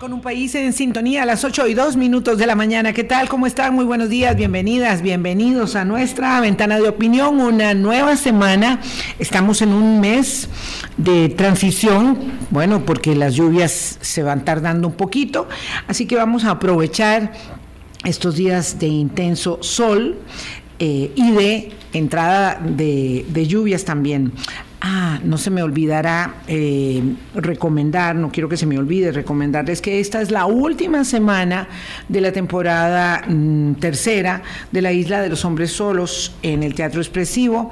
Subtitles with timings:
[0.00, 2.92] Con un país en sintonía a las 8 y 2 minutos de la mañana.
[2.92, 3.28] ¿Qué tal?
[3.28, 3.74] ¿Cómo están?
[3.74, 7.40] Muy buenos días, bienvenidas, bienvenidos a nuestra ventana de opinión.
[7.40, 8.80] Una nueva semana.
[9.20, 10.48] Estamos en un mes
[10.96, 12.18] de transición,
[12.50, 15.48] bueno, porque las lluvias se van tardando un poquito.
[15.86, 17.34] Así que vamos a aprovechar
[18.04, 20.18] estos días de intenso sol
[20.80, 24.32] eh, y de entrada de lluvias también.
[24.80, 27.02] Ah, no se me olvidará eh,
[27.34, 31.66] recomendar, no quiero que se me olvide recomendarles que esta es la última semana
[32.08, 37.00] de la temporada mm, tercera de la Isla de los Hombres Solos en el Teatro
[37.00, 37.70] Expresivo,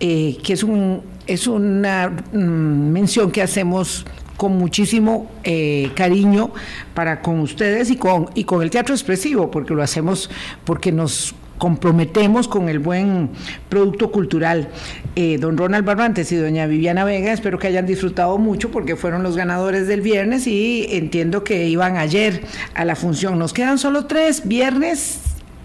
[0.00, 4.04] eh, que es, un, es una mm, mención que hacemos
[4.36, 6.50] con muchísimo eh, cariño
[6.94, 10.30] para con ustedes y con, y con el Teatro Expresivo, porque lo hacemos
[10.64, 13.28] porque nos comprometemos con el buen
[13.68, 14.68] producto cultural.
[15.14, 19.22] Eh, don Ronald Barbantes y doña Viviana Vega, espero que hayan disfrutado mucho porque fueron
[19.22, 22.42] los ganadores del viernes y entiendo que iban ayer
[22.74, 23.38] a la función.
[23.38, 25.20] Nos quedan solo tres, viernes,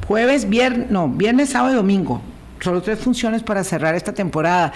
[0.05, 2.21] jueves, viernes, no, viernes, sábado y domingo
[2.65, 4.73] solo tres funciones para cerrar esta temporada.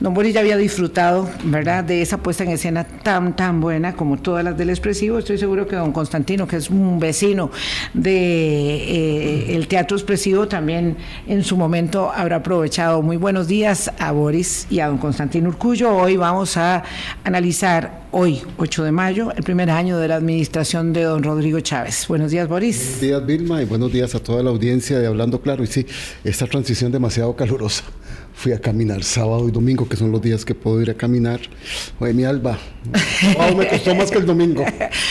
[0.00, 4.16] Don Boris ya había disfrutado, ¿verdad?, de esa puesta en escena tan, tan buena como
[4.18, 5.18] todas las del expresivo.
[5.18, 7.50] Estoy seguro que don Constantino, que es un vecino
[7.94, 13.02] de, eh, Teatro Expresivo, también en su momento habrá aprovechado.
[13.02, 15.94] Muy buenos días a Boris y a don Constantino Urcullo.
[15.94, 16.82] Hoy vamos a
[17.22, 22.06] analizar, hoy, 8 de mayo, el primer año de la administración de don Rodrigo Chávez.
[22.08, 22.78] Buenos días, Boris.
[22.78, 25.62] Buenos días, Vilma, y buenos días a toda la audiencia de Hablando Claro.
[25.62, 25.86] Y sí,
[26.24, 27.84] esta transición demasiado calurosa.
[28.34, 31.40] Fui a caminar sábado y domingo, que son los días que puedo ir a caminar.
[31.98, 32.56] Oye, mi alba,
[33.56, 34.64] me costó más que el domingo.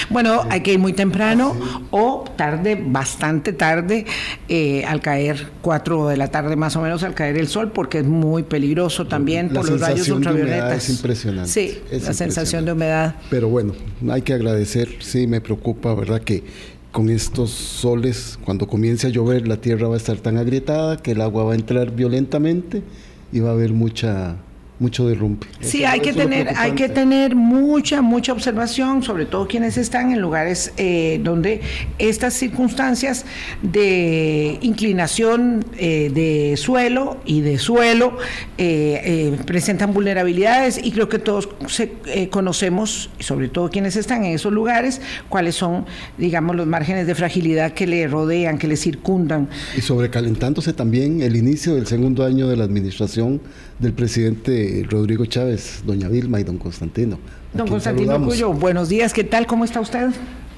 [0.10, 1.54] bueno, hay que ir muy temprano
[1.92, 4.06] o tarde, bastante tarde,
[4.48, 8.00] eh, al caer, 4 de la tarde más o menos, al caer el sol, porque
[8.00, 10.86] es muy peligroso también por los rayos ultravioletas.
[10.86, 11.52] Es impresionante.
[11.52, 13.16] Sí, la sensación de humedad.
[13.30, 13.73] Pero bueno,
[14.10, 16.22] hay que agradecer, sí, me preocupa, ¿verdad?
[16.22, 16.45] Que
[16.98, 21.11] con estos soles, cuando comience a llover, la tierra va a estar tan agrietada que
[21.11, 22.82] el agua va a entrar violentamente
[23.32, 24.38] y va a haber mucha
[24.80, 25.48] mucho derrumbe.
[25.60, 30.21] Sí, hay que tener, hay que tener mucha, mucha observación, sobre todo quienes están en
[30.21, 31.61] lugares eh, donde
[31.98, 33.26] estas circunstancias
[33.61, 38.17] de inclinación eh, de suelo y de suelo
[38.58, 41.49] eh, presentan vulnerabilidades y creo que todos
[42.30, 45.86] conocemos, sobre todo quienes están en esos lugares, cuáles son,
[46.17, 49.49] digamos, los márgenes de fragilidad que le rodean, que le circundan.
[49.76, 53.42] Y sobrecalentándose también el inicio del segundo año de la administración
[53.80, 57.20] del presidente Rodrigo Chávez, doña Vilma y don Constantino.
[57.54, 59.45] Don Constantino Cuyo, buenos días, ¿qué tal?
[59.45, 60.10] ¿Cómo está usted?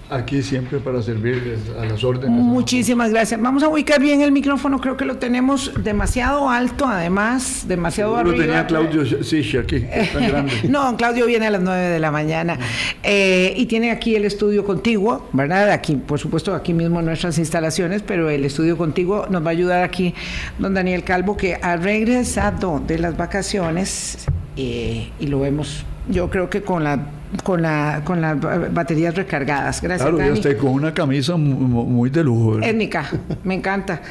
[0.09, 2.31] Aquí siempre para servirles a las órdenes.
[2.31, 3.39] Muchísimas gracias.
[3.39, 8.35] Vamos a ubicar bien el micrófono, creo que lo tenemos demasiado alto, además, demasiado arriba.
[8.35, 10.53] Lo tenía Claudio sí, aquí, tan grande.
[10.67, 12.57] no, Claudio viene a las 9 de la mañana
[13.03, 15.69] eh, y tiene aquí el estudio contiguo, ¿verdad?
[15.69, 19.83] Aquí, por supuesto, aquí mismo nuestras instalaciones, pero el estudio contiguo nos va a ayudar
[19.83, 20.15] aquí
[20.57, 24.25] don Daniel Calvo, que ha regresado de las vacaciones
[24.57, 26.99] eh, y lo vemos, yo creo que con la
[27.43, 28.39] con, la, con las
[28.73, 29.81] baterías recargadas.
[29.81, 30.09] Gracias.
[30.09, 30.55] Claro, Dani.
[30.55, 32.59] con una camisa muy de lujo.
[32.59, 33.09] Étnica,
[33.43, 34.01] me encanta.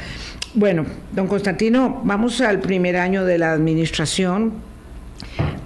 [0.53, 4.53] Bueno, don Constantino, vamos al primer año de la administración.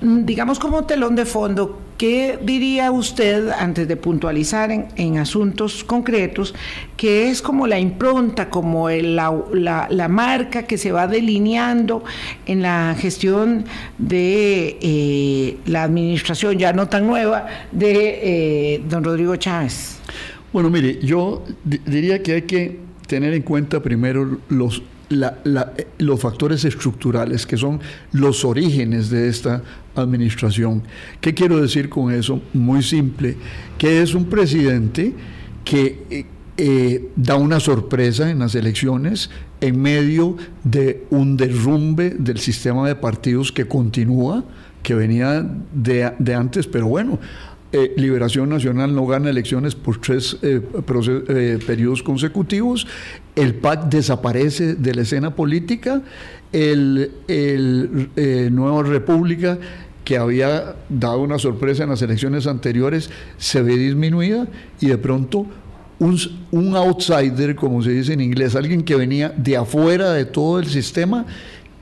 [0.02, 6.54] Digamos como telón de fondo, ¿qué diría usted, antes de puntualizar en, asuntos concretos,
[6.98, 12.04] que es como la impronta, como la, marca que se va delineando
[12.46, 13.64] en la gestión
[13.98, 17.94] de eh, la administración, ya no tan nueva, de
[18.76, 20.00] eh, don Rodrigo Chávez?
[20.52, 24.84] Bueno, mire, yo diría que hay que tener en cuenta primero los
[25.14, 27.80] la, los factores estructurales, que son
[28.12, 29.62] los orígenes de esta
[29.96, 30.84] administración.
[31.22, 32.42] ¿Qué quiero decir con eso?
[32.54, 33.38] Muy simple,
[33.78, 35.14] que es un presidente
[35.64, 36.26] que
[36.58, 39.30] eh, da una sorpresa en las elecciones
[39.64, 44.44] en medio de un derrumbe del sistema de partidos que continúa,
[44.84, 47.18] que venía de, antes, pero bueno,
[47.72, 50.62] eh, Liberación Nacional no gana elecciones por tres eh,
[51.30, 52.86] eh, periodos consecutivos,
[53.36, 56.02] el PAC desaparece de la escena política,
[56.52, 59.58] el, el eh, Nueva República
[60.04, 64.48] que había dado una sorpresa en las elecciones anteriores se ve disminuida
[64.80, 65.48] y de pronto
[66.00, 66.20] un,
[66.52, 70.66] un, outsider, como se dice en inglés, alguien que venía de afuera de todo el
[70.66, 71.26] sistema,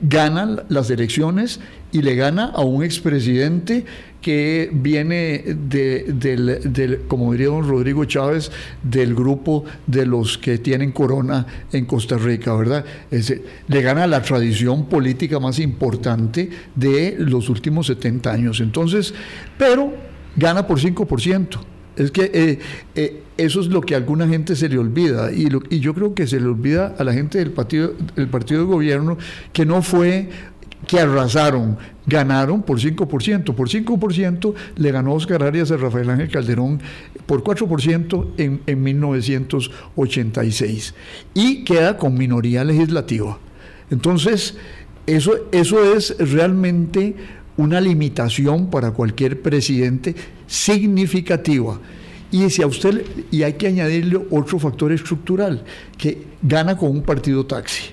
[0.01, 1.59] gana las elecciones
[1.91, 3.85] y le gana a un expresidente
[4.21, 8.51] que viene de, del, del, como diría don Rodrigo Chávez,
[8.83, 12.85] del grupo de los que tienen corona en Costa Rica, ¿verdad?
[13.09, 13.33] Es,
[13.67, 18.59] le gana la tradición política más importante de los últimos 70 años.
[18.61, 19.13] Entonces,
[19.57, 19.93] pero
[20.35, 21.59] gana por 5%.
[21.97, 22.59] Es que eh,
[22.95, 26.13] eh, eso es lo que a alguna gente se le olvida y, y, yo creo
[26.13, 29.17] que se le olvida a la gente del partido, del partido de gobierno
[29.51, 30.29] que no fue
[30.91, 33.55] que arrasaron, ganaron por 5%.
[33.55, 36.81] Por 5% le ganó Oscar Arias a Rafael Ángel Calderón
[37.25, 40.93] por 4% en, en 1986
[41.33, 43.39] y queda con minoría legislativa.
[43.89, 44.57] Entonces,
[45.07, 47.15] eso, eso es realmente
[47.55, 50.13] una limitación para cualquier presidente
[50.45, 51.79] significativa.
[52.31, 55.63] Y si a usted, y hay que añadirle otro factor estructural,
[55.97, 57.91] que gana con un partido taxi.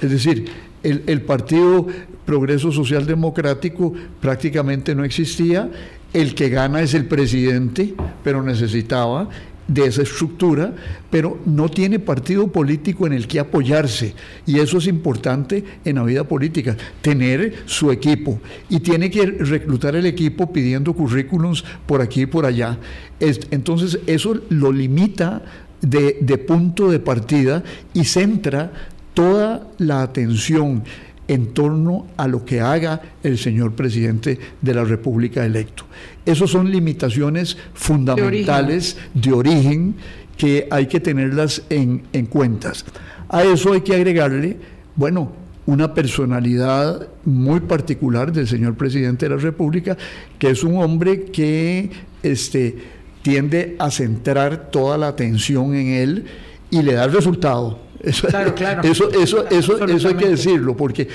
[0.00, 1.86] Es decir, el, el Partido
[2.30, 5.68] Progreso Social Democrático prácticamente no existía,
[6.12, 7.92] el que gana es el presidente,
[8.22, 9.28] pero necesitaba
[9.66, 10.72] de esa estructura,
[11.10, 14.14] pero no tiene partido político en el que apoyarse.
[14.46, 18.38] Y eso es importante en la vida política, tener su equipo.
[18.68, 22.78] Y tiene que reclutar el equipo pidiendo currículums por aquí y por allá.
[23.18, 25.42] Entonces eso lo limita
[25.80, 28.70] de, de punto de partida y centra
[29.14, 30.84] toda la atención
[31.30, 35.84] en torno a lo que haga el señor presidente de la República electo.
[36.26, 39.94] Esas son limitaciones fundamentales de origen,
[40.36, 42.84] que hay que tenerlas en, en cuentas.
[43.28, 44.56] A eso hay que agregarle,
[44.96, 45.30] bueno,
[45.66, 49.96] una personalidad muy particular del señor presidente de la República,
[50.36, 51.90] que es un hombre que
[52.24, 52.76] este,
[53.22, 56.24] tiende a centrar toda la atención en él
[56.72, 58.82] y le da el resultado eso, claro, claro.
[58.82, 61.08] Eso, eso, eso, eso, hay que decirlo, porque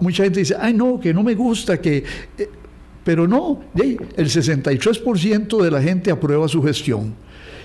[0.00, 2.04] mucha gente dice, ay no, que no me gusta, que...
[2.38, 2.50] Eh",
[3.04, 7.14] pero no, el 63% de la gente aprueba su gestión.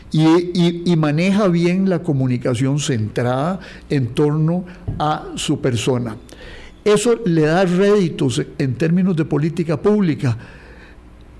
[0.09, 4.63] Y, y, maneja bien la comunicación centrada en torno
[4.99, 6.15] a su persona.
[6.85, 10.37] ¿Eso le da réditos en términos de política pública?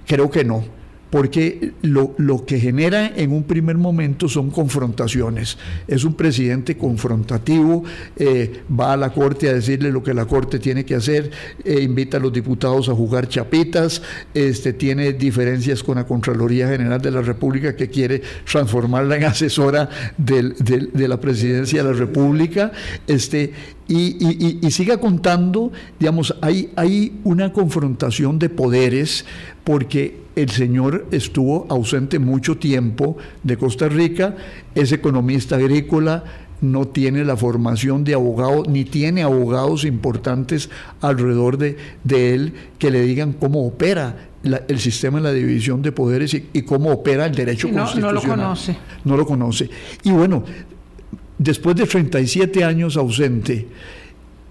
[0.06, 0.66] Creo que no
[1.14, 5.60] porque lo, que genera en un primer momento son confrontaciones.
[5.88, 7.84] Es un presidente confrontativo,
[8.16, 11.30] eh, va a la Corte a decirle lo que la Corte tiene que hacer,
[11.64, 14.02] eh, invita a los diputados a jugar chapitas,
[14.34, 19.88] este, tiene diferencias con la Contraloría General de la República que quiere transformarla en asesora
[20.18, 22.72] de la presidencia de la República.
[23.06, 23.54] Este,
[23.88, 29.26] y, siga contando, digamos, hay, hay una confrontación de poderes
[29.64, 34.36] porque el señor estuvo ausente mucho tiempo de Costa Rica,
[34.74, 36.24] es economista agrícola,
[36.62, 40.70] no tiene la formación de abogado, ni tiene abogados importantes
[41.02, 41.76] alrededor de,
[42.10, 46.92] él que le digan cómo opera el sistema de la división de poderes y, cómo
[46.92, 48.16] opera el derecho constitucional.
[48.16, 48.78] No lo conoce.
[49.04, 49.70] No lo conoce.
[50.04, 50.44] Y bueno,
[51.44, 53.68] después de 37 años ausente,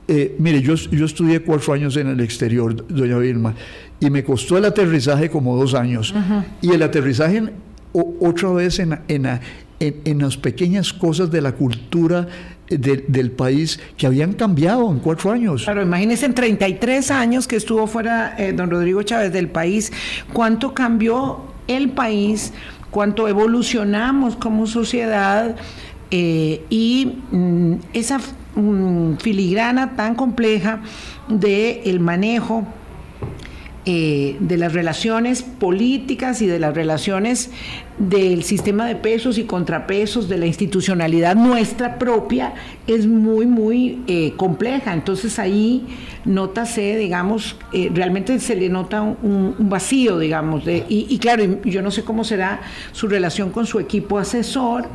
[0.08, 3.54] eh, mire, yo, yo estudié cuatro años en el exterior, doña Vilma,
[4.00, 6.14] y me costó el aterrizaje como dos años.
[6.60, 7.44] Y el aterrizaje
[7.92, 9.40] otra vez en, en,
[9.80, 12.26] en, las pequeñas cosas de la cultura
[12.68, 15.64] del país que habían cambiado en cuatro años.
[15.64, 19.92] Claro, imagínense en 33 años que estuvo fuera eh, don Rodrigo Chávez del país,
[20.32, 22.52] cuánto cambió el país,
[22.90, 25.54] cuánto evolucionamos como sociedad
[26.14, 28.20] eh, y mm, esa
[28.54, 30.82] mm, filigrana tan compleja
[31.28, 32.66] del el manejo
[33.86, 37.50] eh, de las relaciones políticas y de las relaciones
[37.98, 42.54] del sistema de pesos y contrapesos, de la institucionalidad nuestra propia,
[42.86, 44.94] es muy, muy eh, compleja.
[44.94, 45.86] Entonces ahí
[46.24, 51.90] nótase, digamos, eh, realmente se le nota un, vacío, digamos, de, y, claro, yo no
[51.90, 52.60] sé cómo será
[52.92, 54.88] su relación con su equipo asesor,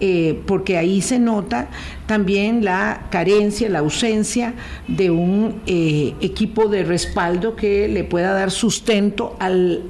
[0.00, 1.68] eh, porque ahí se nota
[2.06, 4.54] también la carencia, la ausencia
[4.88, 9.82] de un equipo de respaldo que le pueda dar sustento al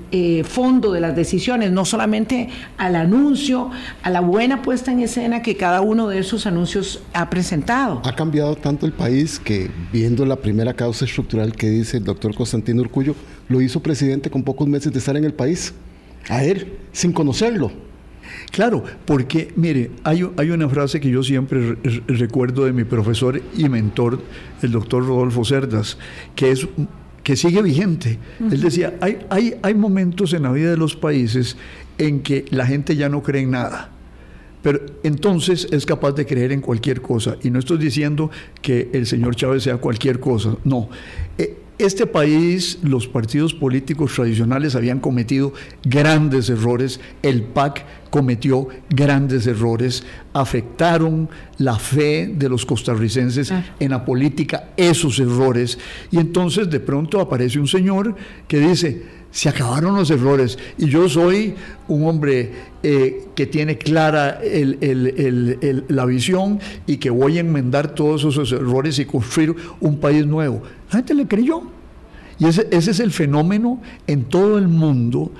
[0.44, 3.70] fondo de las decisiones, no solamente al anuncio,
[4.02, 8.02] a la buena puesta en escena que cada uno de esos anuncios ha presentado.
[8.04, 12.34] Ha cambiado tanto el país que viendo la primera causa estructural que dice el doctor
[12.34, 13.14] Constantino Urcullo,
[13.48, 15.74] lo hizo presidente con pocos meses de estar en el país.
[16.28, 17.70] A él, sin conocerlo.
[18.50, 23.68] Claro, porque, mire, hay, hay una frase que yo siempre recuerdo de mi profesor y
[23.68, 24.20] mentor,
[24.62, 25.98] el doctor Rodolfo Cerdas,
[26.34, 26.66] que es
[27.24, 28.18] que sigue vigente.
[28.38, 31.56] Él decía, hay, hay, hay momentos en la vida de los países
[31.98, 33.90] en que la gente ya no cree en nada.
[34.62, 37.36] Pero entonces es capaz de creer en cualquier cosa.
[37.42, 38.30] Y no estoy diciendo
[38.62, 40.56] que el señor Chávez sea cualquier cosa.
[40.64, 40.88] No.
[41.36, 45.52] Eh, este país, los partidos políticos tradicionales habían cometido
[45.82, 51.28] grandes errores, el PAC cometió grandes errores, afectaron
[51.58, 55.78] la fe de los costarricenses en la política, esos errores.
[56.12, 58.14] Y entonces de pronto aparece un señor
[58.46, 60.56] que dice, se acabaron los errores.
[60.78, 61.54] Y yo soy
[61.88, 62.52] un hombre
[62.84, 64.40] eh, que tiene clara
[65.88, 70.62] la visión y que voy a enmendar todos esos errores y construir un país nuevo.
[70.88, 71.62] La gente le creyó.
[72.38, 75.32] Y ese, es el fenómeno en todo el mundo,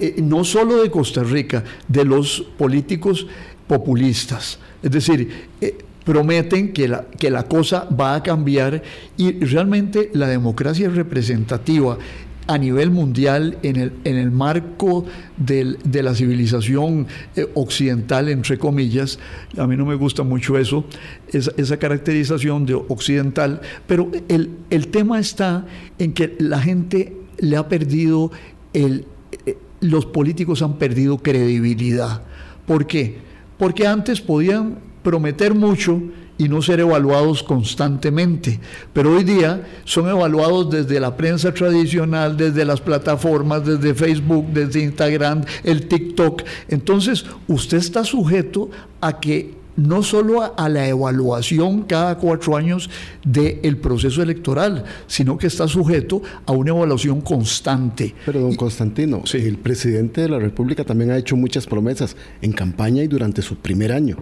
[0.00, 3.26] eh, no solo de Costa Rica, de los políticos
[3.66, 4.58] populistas.
[4.82, 8.82] Es decir, eh, prometen que la, que la cosa va a cambiar
[9.16, 11.98] y realmente la democracia representativa
[12.46, 15.04] a nivel mundial en el, en el marco
[15.36, 17.06] de la civilización
[17.36, 19.18] eh, occidental, entre comillas.
[19.56, 20.84] A mí no me gusta mucho eso,
[21.32, 25.66] esa, esa caracterización de occidental, pero el, el, tema está
[25.98, 28.32] en que la gente le ha perdido,
[28.72, 29.06] el,
[29.46, 32.22] eh, los políticos han perdido credibilidad.
[32.66, 33.18] ¿Por qué?
[33.58, 36.00] Porque antes podían prometer mucho,
[36.38, 38.60] y no ser evaluados constantemente.
[38.92, 44.82] Pero hoy día son evaluados desde la prensa tradicional, desde las plataformas, desde Facebook, desde
[44.82, 46.42] Instagram, el TikTok.
[46.68, 48.70] Entonces, usted está sujeto
[49.00, 52.90] a que no solo a, la evaluación cada cuatro años
[53.24, 58.14] del proceso electoral, sino que está sujeto a una evaluación constante.
[58.26, 63.02] Pero don Constantino, el presidente de la República también ha hecho muchas promesas en campaña
[63.02, 64.18] y durante su primer año.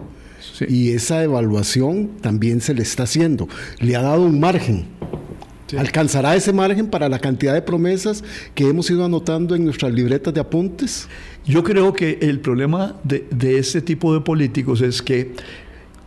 [0.67, 3.47] Y esa evaluación también se le está haciendo.
[3.79, 4.85] Le ha dado un margen.
[5.77, 8.23] ¿Alcanzará ese margen para la cantidad de promesas
[8.55, 11.07] que hemos ido anotando en nuestras libretas de apuntes?
[11.45, 15.33] Yo creo que el problema de, de este tipo de políticos es que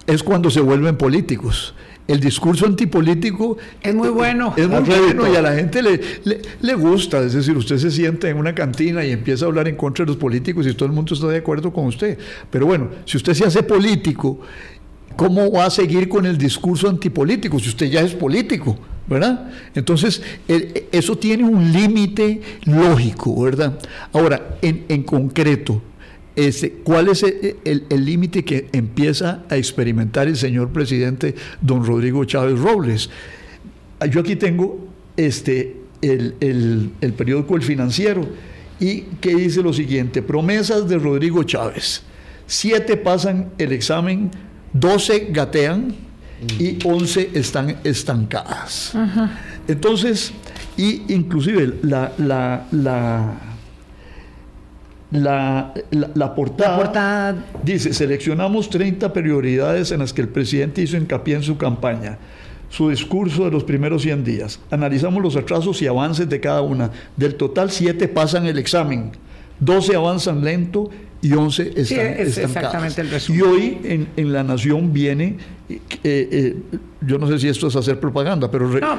[0.07, 1.75] es cuando se vuelven políticos
[2.07, 4.53] el discurso antipolítico es muy bueno.
[4.57, 6.01] Es muy bueno y a la gente le,
[6.61, 7.21] le, gusta.
[7.21, 10.09] Es decir, usted se sienta en una cantina y empieza a hablar en contra de
[10.09, 12.19] los políticos y todo el mundo está de acuerdo con usted.
[12.51, 14.41] Pero bueno, si usted se hace político,
[15.17, 18.79] ¿cómo va a seguir con el discurso antipolítico si usted ya es político?
[19.07, 19.51] ¿verdad?
[19.75, 20.23] Entonces,
[20.91, 23.79] eso tiene un límite lógico, ¿verdad?
[24.13, 25.83] Ahora, en, en concreto,
[26.83, 33.11] ¿Cuál es el límite que empieza a experimentar el señor presidente don Rodrigo Chávez Robles?
[34.11, 36.35] Yo aquí tengo este, el,
[37.01, 38.27] el periódico El Financiero
[38.81, 42.03] y que dice lo siguiente, promesas de Rodrigo Chávez.
[42.47, 44.31] Siete pasan el examen,
[44.73, 45.95] doce gatean
[46.59, 48.93] y once están estancadas.
[49.69, 50.33] Entonces,
[50.77, 53.54] y inclusive la, la, la
[55.15, 61.43] la, la, portada, dice, seleccionamos 30 prioridades en las que el presidente hizo hincapié en
[61.43, 62.19] su campaña,
[62.69, 64.61] su discurso de los primeros 100 días.
[64.71, 66.91] Analizamos los atrasos y avances de cada una.
[67.17, 69.13] Del total, 7 pasan el examen,
[69.61, 70.91] 12 avanzan lento
[71.23, 73.39] y 11 están sí, es exactamente el resumen.
[73.39, 75.37] Y hoy en, en, La Nación viene,
[75.69, 76.57] eh, eh,
[77.01, 78.69] yo no sé si esto es hacer propaganda, pero...
[78.69, 78.99] No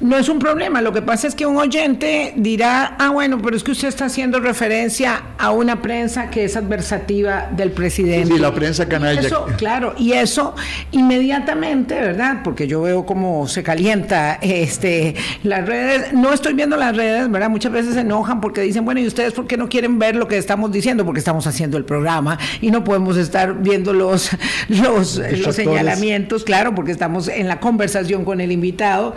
[0.00, 0.80] no es un problema.
[0.80, 4.04] Lo que pasa es que un oyente dirá, ah, bueno, pero es que usted está
[4.04, 8.34] haciendo referencia a una prensa que es adversativa del presidente.
[8.34, 9.20] Sí, la prensa canalla.
[9.20, 10.54] Eso, claro, y eso
[10.92, 12.40] inmediatamente, ¿verdad?
[12.44, 16.12] Porque yo veo cómo se calienta este, las redes.
[16.12, 17.50] No estoy viendo las redes, ¿verdad?
[17.50, 20.28] Muchas veces se enojan porque dicen, bueno, ¿y ustedes por qué no quieren ver lo
[20.28, 21.04] que estamos diciendo?
[21.04, 24.30] Porque estamos haciendo el programa y no podemos estar viendo los,
[24.68, 29.16] los, los señalamientos, claro, porque estamos en la conversación con el invitado.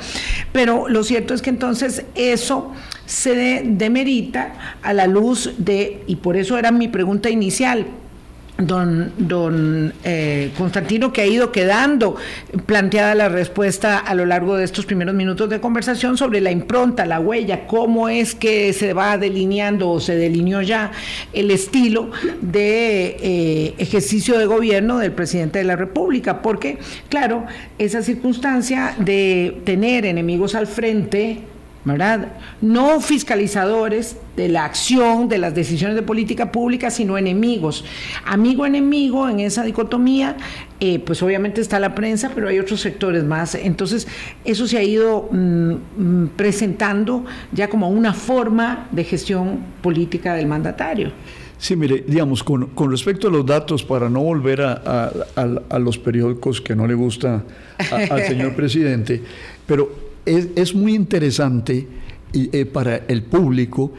[0.51, 2.71] Pero lo cierto es que entonces eso
[3.05, 7.85] se demerita a la luz de, y por eso era mi pregunta inicial,
[8.67, 12.15] don, don eh, Constantino, que ha ido quedando
[12.65, 17.05] planteada la respuesta a lo largo de estos primeros minutos de conversación sobre la impronta,
[17.05, 20.91] la huella, cómo es que se va delineando o se delineó ya
[21.33, 27.45] el estilo de eh, ejercicio de gobierno del presidente de la República, porque, claro,
[27.77, 31.39] esa circunstancia de tener enemigos al frente,
[31.83, 32.33] ¿verdad?
[32.61, 37.83] No fiscalizadores de la acción, de las decisiones de política pública, sino enemigos.
[38.25, 40.37] Amigo enemigo en esa dicotomía,
[40.79, 43.55] eh, pues obviamente está la prensa, pero hay otros sectores más.
[43.55, 44.07] Entonces,
[44.45, 50.47] eso se ha ido mm, mm, presentando ya como una forma de gestión política del
[50.47, 51.11] mandatario.
[51.57, 56.75] Sí, mire, digamos, con, respecto a los datos, para no volver a, los periódicos que
[56.75, 57.43] no le gusta
[57.91, 59.21] al señor presidente,
[59.67, 61.87] pero es, muy interesante
[62.33, 63.91] eh, para el público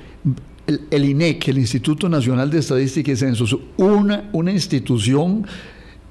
[0.67, 5.47] el, INEC, el Instituto Nacional de Estadística y Censos, una, una institución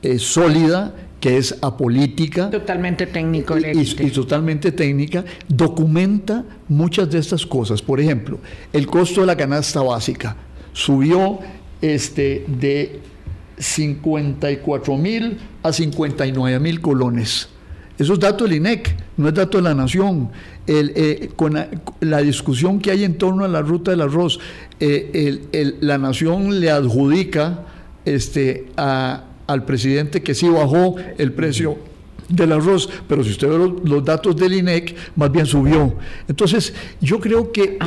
[0.01, 2.49] eh, sólida que es apolítica.
[2.49, 3.57] Totalmente técnico.
[3.57, 7.81] Y, y, totalmente técnica, documenta muchas de estas cosas.
[7.81, 8.39] Por ejemplo,
[8.73, 10.35] el costo de la canasta básica
[10.73, 11.39] subió
[11.81, 12.99] este, de
[13.57, 17.49] 54 mil a 59 mil colones
[18.01, 20.31] Eso es dato del INEC, no es dato de la nación.
[20.65, 21.53] Eh, con
[21.99, 24.39] la, discusión que hay en torno a la ruta del arroz,
[24.79, 27.59] eh, la nación le adjudica
[28.03, 31.77] este, al presidente que sí bajó el precio
[32.27, 35.93] del arroz, pero si usted ve los, datos del INEC, más bien subió.
[36.27, 37.77] Entonces, yo creo que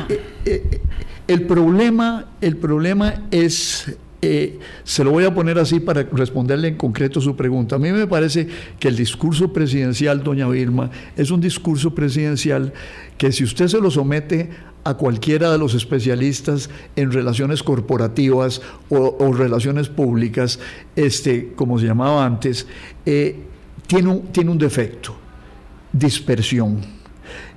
[0.45, 0.81] eh,
[1.27, 6.77] el, problema, el problema es eh, se lo voy a poner así para responderle en
[6.77, 7.77] concreto su pregunta.
[7.77, 12.73] A mí me parece que el discurso presidencial, doña Vilma, es un discurso presidencial
[13.19, 14.51] que si usted se lo somete
[14.85, 20.59] a cualquiera de los especialistas en relaciones corporativas o, relaciones públicas,
[20.97, 22.67] este, como se llamaba antes,
[23.05, 23.37] eh,
[23.87, 25.15] tiene, un, tiene un defecto,
[25.93, 26.81] dispersión.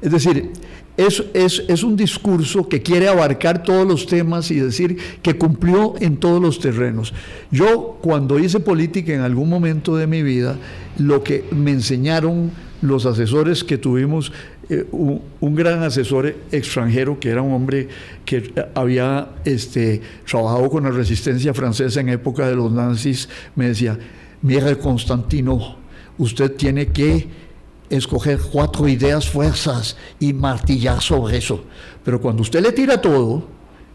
[0.01, 0.51] Es decir,
[0.97, 6.17] es, es, un discurso que quiere abarcar todos los temas y decir que cumplió en
[6.17, 7.13] todos los terrenos.
[7.51, 10.57] Yo cuando hice política en algún momento de mi vida,
[10.97, 12.51] lo que me enseñaron
[12.81, 14.31] los asesores que tuvimos,
[14.69, 17.87] eh, un, gran asesor extranjero que era un hombre
[18.25, 23.97] que había este, trabajado con la resistencia francesa en época de los nazis, me decía,
[24.41, 25.77] mire Constantino,
[26.17, 27.46] usted tiene que
[27.89, 31.63] escoger cuatro ideas fuerzas y martillar sobre eso.
[32.03, 33.47] Pero cuando usted le tira todo,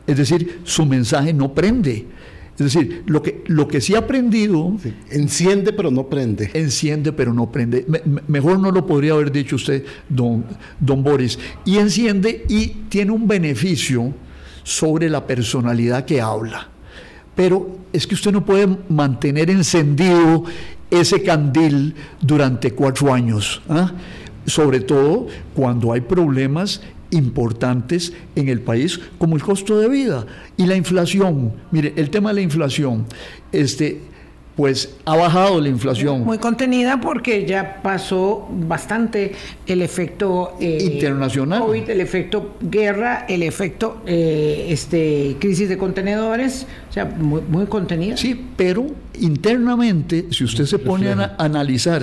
[0.07, 2.07] es decir, su mensaje no prende.
[2.59, 4.77] Es decir, lo que, lo que sí ha aprendido...
[5.11, 6.51] Enciende pero no prende.
[6.53, 7.87] Enciende pero no prende.
[8.29, 10.45] mejor no lo podría haber dicho usted, don,
[10.79, 11.39] don Boris.
[11.65, 14.13] Y enciende y tiene un beneficio
[14.65, 16.69] sobre la personalidad que habla.
[17.35, 20.45] Pero es que usted no puede mantener encendido
[20.93, 23.93] ese candil durante cuatro años, ¿ah?
[24.45, 30.67] sobre todo cuando hay problemas importantes en el país como el costo de vida y
[30.67, 31.53] la inflación.
[31.71, 33.07] Mire, el tema de la inflación,
[33.53, 34.03] este,
[34.57, 36.25] pues ha bajado la inflación.
[36.25, 39.33] Muy contenida porque ya pasó bastante
[39.67, 46.67] el efecto eh, internacional, COVID, el efecto guerra, el efecto eh, este, crisis de contenedores,
[46.91, 48.17] o sea, muy, muy contenida.
[48.17, 48.87] Sí, pero
[49.21, 52.03] internamente, si usted se pone a analizar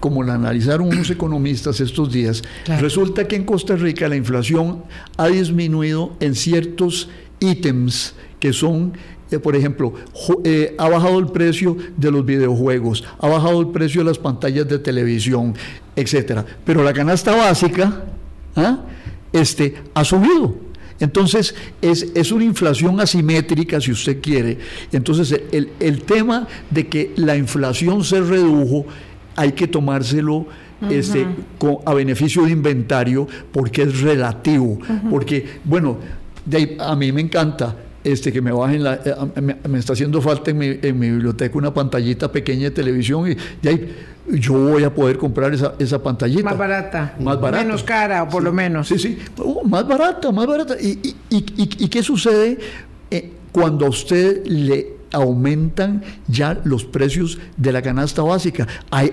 [0.00, 2.42] como la analizaron unos economistas estos días,
[2.80, 4.82] resulta que en Costa Rica la inflación
[5.16, 8.94] ha disminuido en ciertos ítems que son
[9.32, 9.94] eh, por ejemplo,
[10.44, 14.68] eh, ha bajado el precio de los videojuegos, ha bajado el precio de las pantallas
[14.68, 15.54] de televisión,
[15.96, 16.44] etcétera.
[16.64, 18.04] Pero la canasta básica
[18.56, 18.80] ¿ah?
[19.32, 20.54] este, ha subido.
[21.00, 24.58] Entonces, es, una inflación asimétrica, si usted quiere.
[24.92, 28.86] Entonces, el, tema de que la inflación se redujo,
[29.34, 30.46] hay que tomárselo
[30.88, 31.26] este,
[31.84, 34.78] a beneficio de inventario porque es relativo.
[35.10, 35.98] Porque, bueno,
[36.78, 40.58] a mí me encanta este, que me bajen la, eh, me, está haciendo falta en
[40.58, 43.94] mi, en mi, biblioteca una pantallita pequeña de televisión y, ahí
[44.28, 46.44] yo voy a poder comprar esa, esa pantallita.
[46.44, 47.16] Más barata.
[47.18, 47.64] Más barata.
[47.64, 48.86] Menos cara, por lo menos.
[48.86, 49.18] Sí, sí.
[49.38, 50.76] Oh, más barata, más barata.
[50.80, 52.58] ¿Y, y, y, y qué sucede
[53.10, 58.66] eh, cuando a usted le aumentan ya los precios de la canasta básica.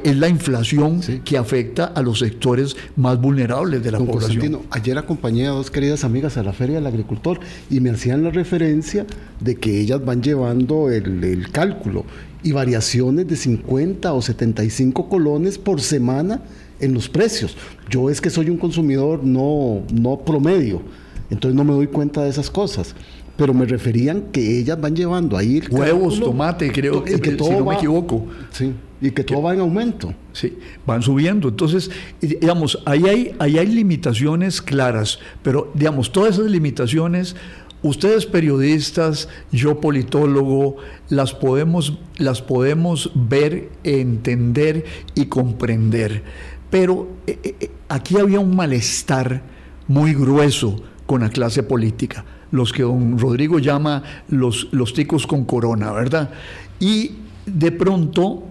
[0.03, 4.61] es la inflación que afecta a los sectores más vulnerables de la población.
[4.71, 8.31] Ayer acompañé a dos queridas amigas a la Feria del Agricultor y me hacían la
[8.31, 9.05] referencia
[9.39, 12.05] de que ellas van llevando el, el cálculo
[12.43, 16.41] y variaciones de 50 o 75 colones por semana
[16.79, 17.57] en los precios.
[17.89, 20.81] Yo es que soy un consumidor no, no promedio,
[21.29, 22.95] entonces no me doy cuenta de esas cosas
[23.39, 27.65] pero me referían que ellas van llevando ahí huevos, tomate, creo que, que si no
[27.65, 28.27] me equivoco.
[28.51, 30.13] Sí, y que todo va en aumento.
[30.33, 31.47] Sí, van subiendo.
[31.47, 37.37] Entonces, digamos, ahí hay, ahí hay limitaciones claras, pero digamos, todas esas limitaciones,
[37.81, 40.75] ustedes periodistas, yo politólogo,
[41.07, 44.83] las podemos, las podemos ver, entender
[45.15, 46.23] y comprender.
[46.69, 49.43] Pero eh, eh, eh, aquí había un malestar
[49.87, 55.45] muy grueso con la clase política los que don Rodrigo llama los, los ticos con
[55.45, 56.31] corona, ¿verdad?
[56.79, 57.11] Y
[57.45, 58.43] de pronto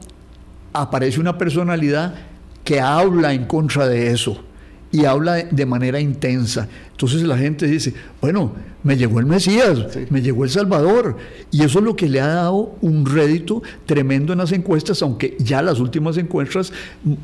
[0.73, 2.15] aparece una personalidad
[2.65, 4.43] que habla en contra de eso
[4.91, 6.69] y habla de manera intensa.
[6.91, 11.17] Entonces la gente dice, bueno, me llegó el Mesías, me llegó el Salvador.
[11.51, 15.37] Y eso es lo que le ha dado un rédito tremendo en las encuestas, aunque
[15.39, 16.73] ya las últimas encuestas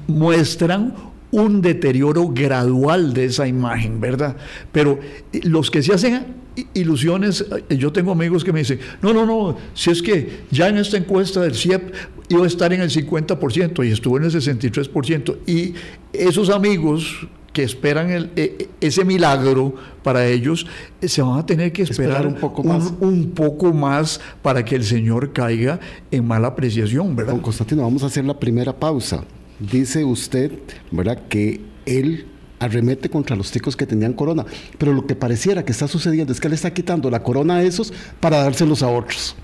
[0.07, 0.95] muestran
[1.35, 4.37] un deterioro gradual de esa imagen, ¿verdad?
[4.71, 5.01] Pero
[5.33, 6.27] eh, los que se hacen
[6.75, 10.69] ilusiones, eh, yo tengo amigos que me dicen, no, no, no, si es que ya
[10.69, 11.93] en esta encuesta del CIEP
[12.29, 15.75] iba a estar en el 50% y estuvo en el 63%, y
[16.13, 20.69] esos amigos que esperan el, e, e, ese milagro para ellos,
[21.01, 22.93] eh, se van a tener que esperar, un, poco más.
[23.01, 25.81] Un, poco más para que el Señor caiga
[26.13, 27.33] en mala apreciación, ¿verdad?
[27.33, 29.25] Don Constantino, vamos a hacer la primera pausa
[29.59, 30.53] dice usted,
[30.91, 32.27] ¿verdad?, que él
[32.59, 34.45] arremete contra los ticos que tenían corona.
[34.79, 37.63] Pero lo que pareciera que está sucediendo es que él está quitando la corona a
[37.63, 39.37] esos para dárselos a otros.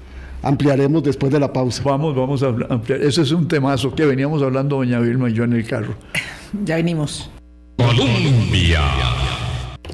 [0.42, 1.82] Ampliaremos después de la pausa.
[1.84, 3.02] Vamos, vamos a ampliar.
[3.02, 5.94] Ese es un temazo que veníamos hablando doña Vilma y yo en el carro.
[6.64, 7.30] Ya venimos.
[7.76, 8.80] Colombia.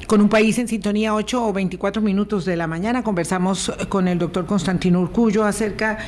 [0.06, 4.18] Con un país en sintonía, 8 o 24 minutos de la mañana, conversamos con el
[4.18, 5.98] doctor Constantino Urcullo acerca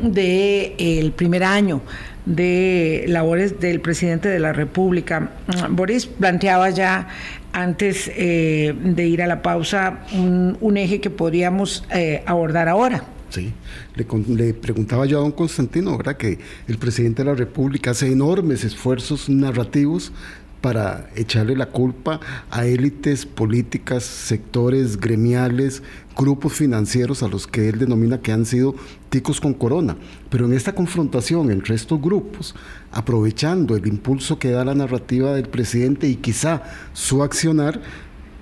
[0.00, 1.82] del primer año
[2.26, 5.30] de labores del presidente de la República.
[5.70, 7.08] Boris planteaba ya
[7.52, 13.04] antes eh, de ir a la pausa un, eje que podríamos eh, abordar ahora.
[13.30, 13.52] Sí,
[13.94, 16.16] le, le, preguntaba yo a don Constantino, ¿verdad?
[16.16, 20.12] Que el presidente de la República hace enormes esfuerzos narrativos
[20.60, 25.82] para echarle la culpa a élites políticas, sectores gremiales,
[26.18, 28.74] grupos financieros a los que él denomina que han sido
[29.08, 29.96] ticos con corona.
[30.28, 32.56] Pero en esta confrontación entre estos grupos,
[32.90, 37.80] aprovechando el impulso que da la narrativa del presidente y quizá su accionar,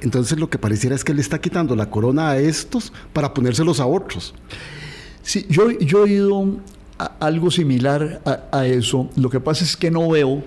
[0.01, 3.79] entonces lo que pareciera es que él está quitando la corona a estos para ponérselos
[3.79, 4.35] a otros.
[5.23, 6.57] Sí, yo, yo he oído
[7.21, 9.11] algo similar a eso.
[9.17, 10.43] Lo que pasa es que no veo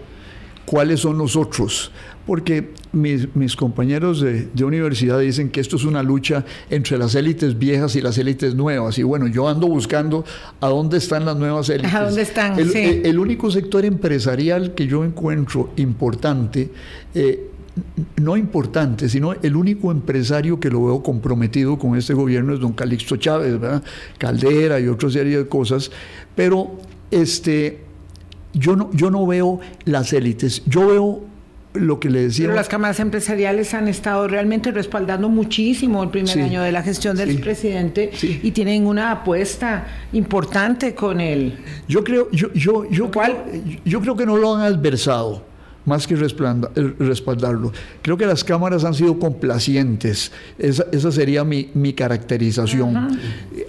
[0.66, 1.92] cuáles son los otros.
[2.30, 7.16] Porque mis, mis compañeros de, de, universidad dicen que esto es una lucha entre las
[7.16, 9.00] élites viejas y las élites nuevas.
[9.00, 10.24] Y bueno, yo ando buscando
[10.62, 11.92] a dónde están las nuevas élites.
[11.92, 12.60] ¿A dónde están?
[12.60, 12.78] El, sí.
[12.78, 16.70] el, el único sector empresarial que yo encuentro importante,
[17.16, 17.50] eh,
[18.18, 22.74] no importante, sino el único empresario que lo veo comprometido con este gobierno es don
[22.74, 23.82] Calixto Chávez, ¿verdad?
[24.20, 25.90] Caldera y otra serie de cosas.
[26.36, 26.78] Pero
[27.10, 27.90] este
[28.54, 31.29] yo no, yo no veo las élites, yo veo
[31.74, 32.46] lo que le decía.
[32.46, 36.40] Pero las cámaras empresariales han estado realmente respaldando muchísimo el primer Sí.
[36.42, 37.38] año de la gestión del Sí.
[37.38, 38.40] presidente Sí.
[38.42, 41.60] y tienen una apuesta importante con él.
[41.88, 43.36] Yo creo, yo, yo, yo, creo,
[43.86, 45.44] yo creo que no lo han adversado
[45.86, 47.72] más que eh, respaldarlo.
[48.02, 50.32] Creo que las cámaras han sido complacientes.
[50.58, 53.20] Esa, esa sería mi, mi caracterización.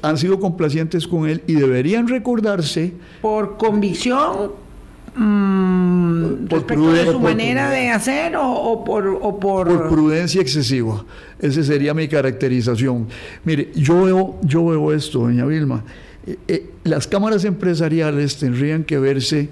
[0.02, 4.52] Han sido complacientes con él y deberían recordarse ¿Por convicción?
[5.16, 11.04] Mm, Por su por manera de hacer o, o por, o por, por prudencia excesiva.
[11.38, 13.08] Esa sería mi caracterización.
[13.44, 15.84] Mire, yo veo, yo veo esto, doña Vilma.
[16.26, 19.48] Eh, eh, las cámaras empresariales tendrían que verse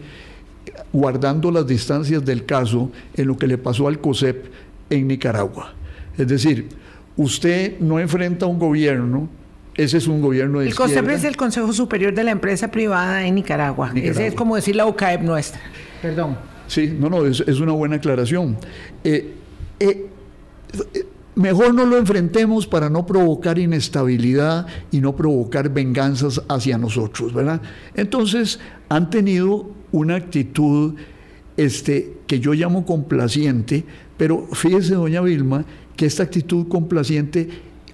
[0.93, 4.47] guardando las distancias del caso en lo que le pasó al COSEP
[4.91, 5.75] en Nicaragua.
[6.17, 6.69] Es decir,
[7.17, 9.29] usted no enfrenta a un gobierno,
[9.79, 11.15] ese es un gobierno de el COSEP izquierda.
[11.15, 13.93] es el Consejo Superior de la Empresa Privada en Nicaragua.
[13.93, 14.11] Nicaragua.
[14.11, 15.61] Ese es como decir la UCAEP nuestra.
[16.03, 16.37] Perdón.
[16.67, 18.59] Sí, no, no, es, es una buena aclaración.
[19.05, 19.35] Eh,
[19.79, 20.07] eh,
[20.95, 27.33] eh, mejor no lo enfrentemos para no provocar inestabilidad y no provocar venganzas hacia nosotros,
[27.33, 27.63] ¿verdad?
[27.95, 30.95] Entonces, han tenido una actitud
[31.57, 33.85] este, que yo llamo complaciente,
[34.17, 35.65] pero fíjese, doña Vilma,
[35.95, 37.49] que esta actitud complaciente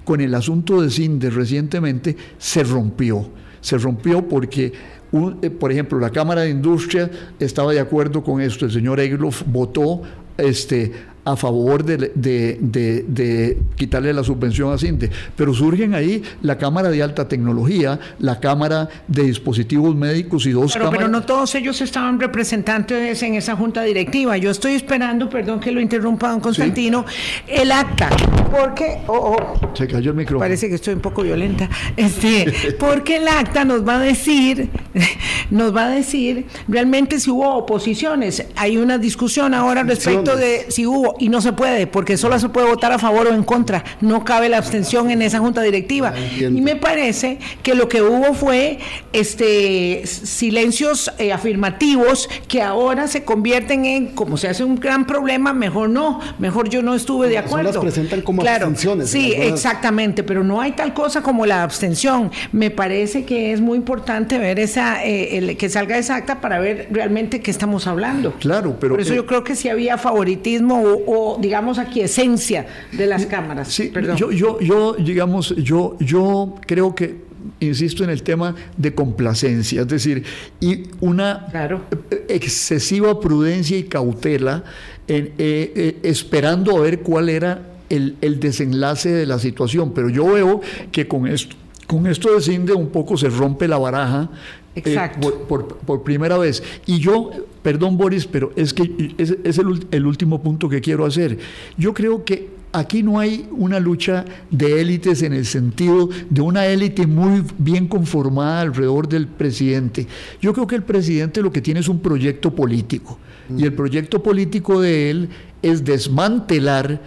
[0.04, 3.26] con el asunto de CINDE recientemente se rompió.
[3.60, 4.72] Se rompió porque,
[5.12, 8.66] un- eh, por ejemplo, la Cámara de Industria estaba de acuerdo con esto.
[8.66, 10.02] El señor Egloff votó
[10.36, 10.92] este,
[11.24, 15.10] a favor de, de- de- de quitarle la subvención a CINDE.
[15.36, 20.72] Pero surgen ahí la Cámara de Alta Tecnología, la Cámara de Dispositivos Médicos y dos
[20.72, 21.10] Pero, pero cámaras.
[21.10, 24.36] no todos ellos estaban representantes en esa junta directiva.
[24.36, 27.04] Yo estoy esperando, perdón que lo interrumpa, don Constantino,
[27.48, 28.10] el acta.
[28.50, 30.40] Porque, oh, oh, Se cayó el micrófono.
[30.40, 31.68] parece que estoy un poco violenta.
[31.96, 34.68] Este, porque el acta nos va a decir,
[35.50, 38.44] nos va a decir realmente si hubo oposiciones.
[38.56, 42.48] Hay una discusión ahora respecto de si hubo y no se puede, porque solo se
[42.48, 43.84] puede votar a favor o en contra.
[44.00, 46.12] No cabe la abstención en esa junta directiva.
[46.38, 48.78] Y me parece que lo que hubo fue
[49.12, 55.52] este silencios eh, afirmativos que ahora se convierten en como se hace un gran problema,
[55.52, 57.72] mejor no, mejor yo no estuve de acuerdo.
[57.72, 61.62] las presentan como claro, abstenciones, Sí, algunas- exactamente, pero no hay tal cosa como la
[61.62, 62.30] abstención.
[62.52, 66.58] Me parece que es muy importante ver esa eh, el- que salga esa acta para
[66.58, 68.32] ver realmente qué estamos hablando.
[68.40, 72.00] Claro, pero, Por eso eh, yo creo que si había favoritismo o, o, digamos aquí
[72.00, 73.68] esencia de las cámaras.
[73.68, 74.16] Sí, Perdón.
[74.16, 77.22] yo, yo, yo, digamos, yo, yo creo que,
[77.60, 80.24] insisto en el tema de complacencia, es decir,
[80.60, 81.82] y una Claro.
[82.28, 84.64] excesiva prudencia y cautela
[85.08, 89.92] en, eh, eh, esperando a ver cuál era el, el desenlace de la situación.
[89.94, 91.54] Pero yo veo que con esto,
[91.86, 94.30] con esto de Cinde un poco se rompe la baraja.
[94.74, 95.20] Eh, Exacto.
[95.46, 96.62] por, por- por primera vez.
[96.86, 97.30] Y yo,
[97.62, 101.38] perdón Boris, pero es que es, es el, el último punto que quiero hacer.
[101.78, 106.66] Yo creo que aquí no hay una lucha de élites en el sentido de una
[106.66, 110.08] élite muy bien conformada alrededor del presidente.
[110.40, 113.18] Yo creo que el presidente lo que tiene es un proyecto político.
[113.56, 115.28] Y el proyecto político de él
[115.62, 117.00] es desmantelar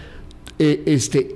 [0.60, 1.36] eh, este,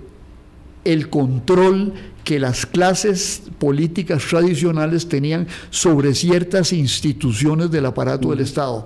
[0.86, 8.86] el control que las clases políticas tradicionales tenían sobre ciertas instituciones del aparato del Estado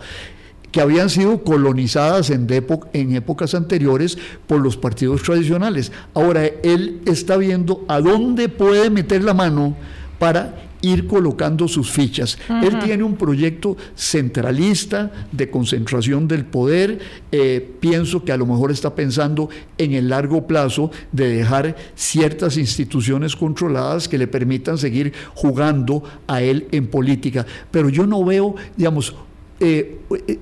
[0.72, 2.48] que habían sido colonizadas en,
[2.92, 5.94] en, épocas anteriores por los partidos tradicionales.
[6.14, 9.78] Ahora él está viendo a dónde puede meter la mano
[10.20, 12.38] para ir colocando sus fichas.
[12.64, 17.00] Él tiene un proyecto centralista de concentración del poder.
[17.32, 22.58] Eh, pienso que a lo mejor está pensando en el largo plazo de dejar ciertas
[22.58, 27.46] instituciones controladas que le permitan seguir jugando a él en política.
[27.72, 29.16] Pero yo no veo, digamos,
[29.60, 30.40] eh, eh,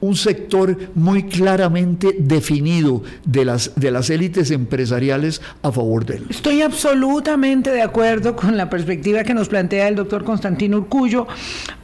[0.00, 6.26] un sector muy claramente definido de las, de las élites empresariales a favor de él.
[6.30, 11.26] Estoy absolutamente de acuerdo con la perspectiva que nos plantea el doctor Constantino Urcullo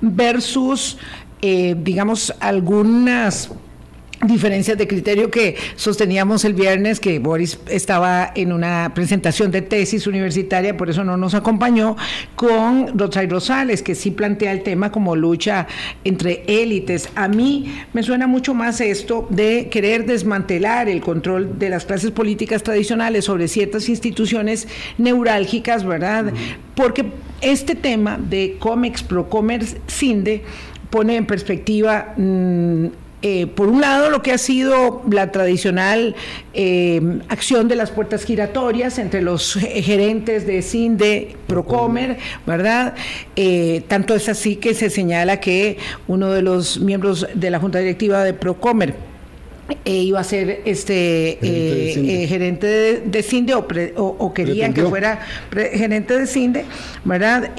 [0.01, 0.99] versus,
[1.43, 3.51] eh, digamos, algunas
[4.27, 10.07] diferencias de criterio que sosteníamos el viernes, que Boris estaba en una presentación de tesis
[10.07, 11.97] universitaria, por eso no nos acompañó,
[12.37, 15.67] con Rotsay Rosales, que sí plantea el tema como lucha
[16.05, 17.09] entre élites.
[17.15, 22.11] A mí me suena mucho más esto de querer desmantelar el control de las clases
[22.11, 26.33] políticas tradicionales sobre ciertas instituciones neurálgicas, ¿verdad?
[26.75, 27.07] Porque
[27.41, 30.43] este tema de COMEX, ProCommerce, CINDE,
[30.91, 32.87] pone en perspectiva mm,
[33.27, 36.15] eh, por un lado, lo que ha sido la tradicional
[36.53, 42.93] eh, acción de las puertas giratorias entre los gerentes de CINDE, Procomer, ¿verdad?
[43.35, 47.79] Eh, tanto es así que se señala que uno de los miembros de la Junta
[47.79, 48.95] Directiva de Procomer
[49.87, 51.39] iba a ser este
[52.29, 56.67] gerente de CINDE, o, querían que fuera gerente de CINDE,
[57.07, 57.53] ¿verdad?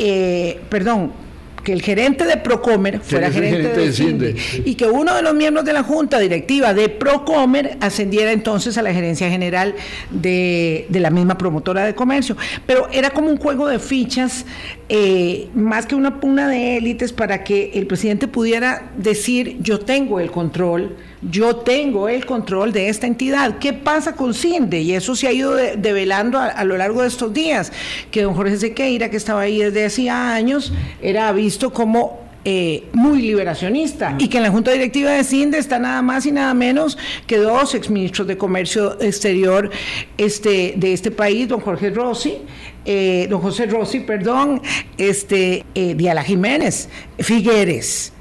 [0.69, 1.24] perdón,
[1.65, 5.65] que el gerente de Procomer fuera gerente, de, CINDE, y que uno de los miembros
[5.65, 9.75] de la junta directiva de Procomer ascendiera entonces a la gerencia general
[10.11, 12.37] de, la misma promotora de comercio.
[12.65, 14.45] Pero era como un juego de fichas,
[14.87, 20.19] eh, más que una pugna de élites para que el presidente pudiera decir yo tengo
[20.19, 20.95] el control
[21.29, 23.57] yo tengo el control de esta entidad.
[23.59, 24.81] ¿Qué pasa con CINDE?
[24.81, 27.71] Y eso se ha ido develando a, lo largo de estos días,
[28.11, 33.23] que don Jorge Sequeira, que estaba ahí desde hacía años, era visto como eh, muy
[33.23, 36.95] liberacionista y que en la Junta Directiva de CINDE está nada más y nada menos
[37.25, 39.71] que dos exministros de Comercio Exterior
[40.17, 42.37] este, de este país, don Jorge Rossi,
[42.85, 44.61] eh, don José Rossi, perdón,
[44.99, 48.14] este, eh, Diala Jiménez, Figueres.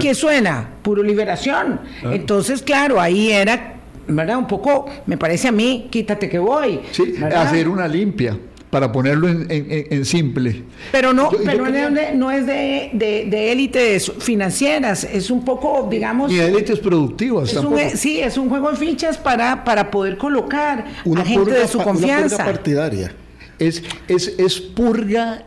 [0.00, 0.68] ¿Qué suena?
[0.82, 1.80] Puro liberación.
[2.02, 3.74] Entonces, claro, ahí era,
[4.06, 4.38] ¿verdad?
[4.38, 6.80] Un poco, me parece a mí, quítate que voy.
[6.92, 8.36] Sí, hacer una limpia
[8.70, 10.62] para ponerlo en, simple.
[10.92, 11.66] Pero no, pero
[12.14, 16.30] no es de, élites financieras, es un poco, digamos...
[16.30, 17.78] Ni élites productivas tampoco.
[17.94, 20.84] sí, es un juego de fichas para, para poder colocar
[21.16, 22.36] a gente de su confianza.
[22.36, 23.14] Una partidaria.
[23.58, 25.44] Es, es, es purga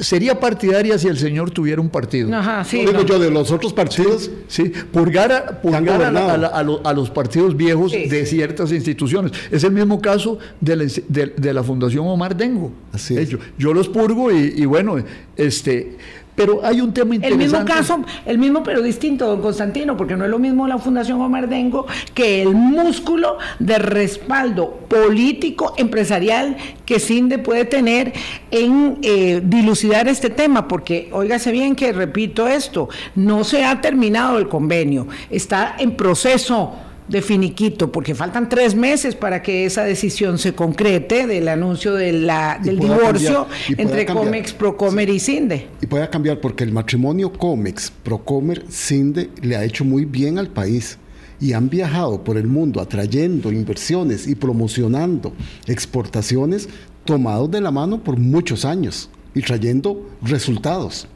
[0.00, 2.34] sería partidaria si el señor tuviera un partido.
[2.34, 4.30] Ajá, sí, digo yo, de los otros partidos.
[4.48, 9.32] Sí, purgar, a, los partidos viejos de ciertas instituciones.
[9.50, 12.72] Es el mismo caso de la, de, la Fundación Omar Dengo.
[12.92, 13.30] Así es.
[13.58, 14.96] Yo, los purgo y, y bueno,
[15.36, 15.96] este
[16.34, 17.44] pero hay un tema interesante.
[17.44, 20.78] El mismo caso, el mismo pero distinto, don Constantino, porque no es lo mismo la
[20.78, 28.12] Fundación Omar Dengo que el músculo de respaldo político, empresarial que CINDE puede tener
[28.50, 34.38] en eh, dilucidar este tema, porque óigase bien que repito esto, no se ha terminado
[34.38, 36.74] el convenio, está en proceso
[37.08, 42.12] de finiquito, porque faltan tres meses para que esa decisión se concrete del anuncio de
[42.12, 45.68] la, del divorcio entre Comex, Procomer y Cinde.
[45.82, 50.48] Y pueda cambiar porque el matrimonio Comex, Procomer, Cinde le ha hecho muy bien al
[50.48, 50.98] país
[51.40, 55.32] y han viajado por el mundo atrayendo inversiones y promocionando
[55.66, 56.68] exportaciones
[57.04, 61.06] tomados de la mano por muchos años y trayendo resultados.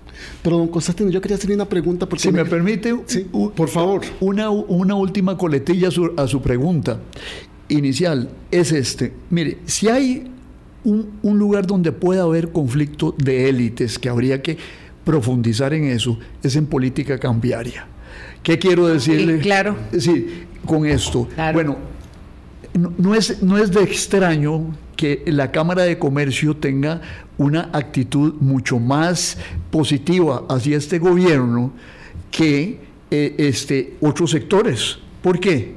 [0.42, 2.08] Pero don Constantino, yo quería hacerle una pregunta.
[2.08, 2.94] Porque si me, permite,
[3.54, 4.02] por favor.
[4.20, 7.00] Una, una última coletilla a su, pregunta
[7.68, 9.12] inicial es este.
[9.30, 10.30] Mire, si hay
[10.84, 14.56] un, lugar donde pueda haber conflicto de élites, que habría que
[15.04, 17.86] profundizar en eso, es en política cambiaria.
[18.42, 19.38] ¿Qué quiero decirle?
[19.38, 19.76] claro.
[19.98, 21.28] Sí, con esto.
[21.52, 21.76] Bueno,
[22.74, 27.00] no, es, no es de extraño que la Cámara de Comercio tenga
[27.38, 29.38] una actitud mucho más
[29.70, 31.72] positiva hacia este gobierno
[32.32, 34.98] que eh, este, otros sectores.
[35.22, 35.74] ¿Por qué?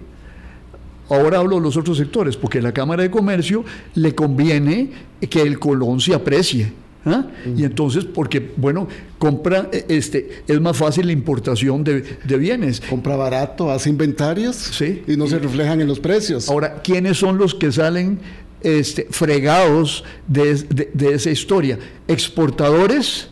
[1.07, 4.89] Ahora hablo de los otros sectores, porque a la Cámara de Comercio le conviene
[5.29, 6.73] que el Colón se aprecie
[7.05, 7.25] ¿Ah?
[7.57, 12.79] Y entonces, porque, bueno, compra, eh, este, es más fácil la importación de, de bienes.
[12.79, 15.01] Compra barato, hace inventarios Sí.
[15.07, 16.47] y no se reflejan en los precios.
[16.49, 18.19] Ahora, ¿quiénes son los que salen
[18.63, 21.77] este, fregados de, de- de esa historia?
[22.07, 23.29] Exportadores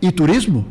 [0.00, 0.66] y turismo.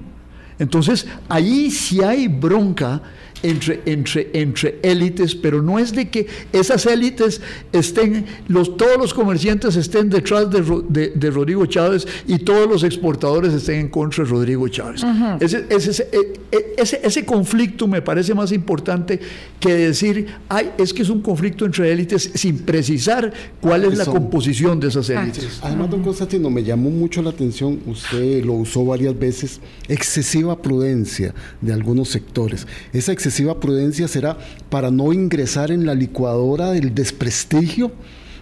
[0.59, 3.01] Entonces, ahí sí hay bronca
[3.43, 9.13] entre, entre, entre élites, pero no es de que esas élites estén, los, todos los
[9.13, 14.23] comerciantes estén detrás de, de- de Rodrigo Chávez y todos los exportadores estén en contra
[14.23, 15.03] de Rodrigo Chávez.
[15.39, 19.19] ese, ese, ese, eh, ese- ese conflicto me parece más importante
[19.59, 24.05] que decir, ay, es que es un conflicto entre élites sin precisar cuál es la
[24.05, 25.59] Son- composición de esas élites.
[25.61, 31.33] Además, don Constantino, me llamó mucho la atención, usted lo usó varias veces, excesiva prudencia
[31.61, 32.67] de algunos sectores.
[32.93, 34.37] Esa excesiva prudencia será
[34.69, 37.91] para no ingresar en la licuadora del desprestigio,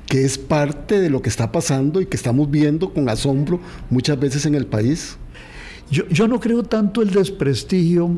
[0.07, 4.19] que es parte de lo que está pasando y que estamos viendo con asombro muchas
[4.19, 5.17] veces en el país.
[5.91, 8.09] Yo, yo no creo tanto el desprestigio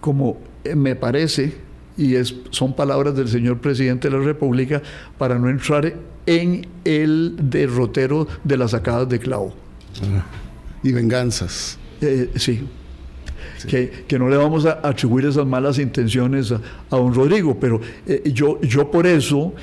[0.00, 1.54] como eh, me parece,
[1.96, 4.82] y es, son palabras del señor presidente de la República,
[5.18, 5.94] para no entrar
[6.26, 9.54] en el derrotero de las sacadas de clavo.
[10.82, 11.78] Y venganzas.
[12.00, 12.66] Eh, sí.
[13.68, 17.80] Que, que no le vamos a atribuir esas malas intenciones a, a don Rodrigo, pero
[18.06, 19.54] eh, yo, yo por eso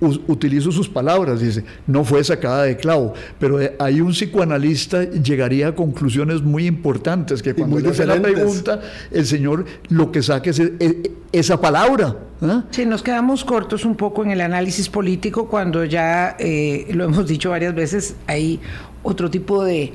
[0.00, 5.68] utilizo sus palabras, dice, no fue sacada de clavo, pero eh, ahí un psicoanalista llegaría
[5.68, 10.50] a conclusiones muy importantes, que cuando le hace la pregunta, el señor lo que saque
[10.50, 12.16] es eh, esa palabra.
[12.42, 12.64] ¿ah?
[12.70, 17.26] Sí, nos quedamos cortos un poco en el análisis político cuando ya, eh, lo hemos
[17.26, 18.60] dicho varias veces, hay
[19.02, 19.92] otro tipo de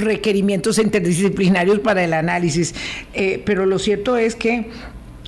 [0.00, 2.74] requerimientos interdisciplinarios para el análisis.
[3.14, 4.70] Eh, pero lo cierto es que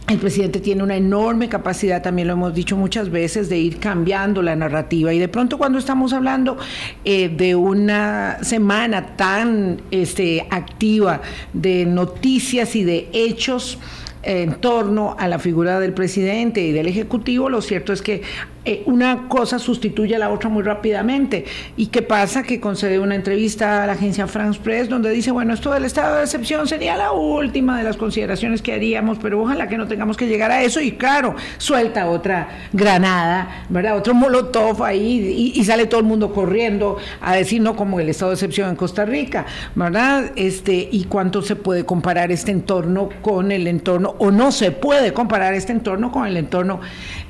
[0.08, 4.42] el presidente tiene una enorme capacidad, también lo hemos dicho muchas veces, de ir cambiando
[4.42, 5.12] la narrativa.
[5.14, 6.58] Y de pronto cuando estamos hablando
[7.04, 13.78] eh, de una semana tan este, activa de noticias y de hechos,
[14.24, 18.22] en torno a la figura del presidente y del ejecutivo, lo cierto es que
[18.64, 21.44] eh, una cosa sustituye a la otra muy rápidamente.
[21.76, 22.44] ¿Y qué pasa?
[22.44, 26.16] Que concede una entrevista a la agencia France Press donde dice, bueno, esto del estado
[26.16, 30.16] de excepción sería la última de las consideraciones que haríamos, pero ojalá que no tengamos
[30.16, 30.80] que llegar a eso.
[30.80, 33.96] Y claro, suelta otra granada, ¿verdad?
[33.96, 38.30] Otro molotov ahí y, sale todo el mundo corriendo a decir, no, como el estado
[38.30, 40.32] de excepción en Costa Rica, ¿verdad?
[40.36, 45.12] Este, ¿Y cuánto se puede comparar este entorno con el entorno, o no se puede
[45.12, 46.80] comparar este entorno con el entorno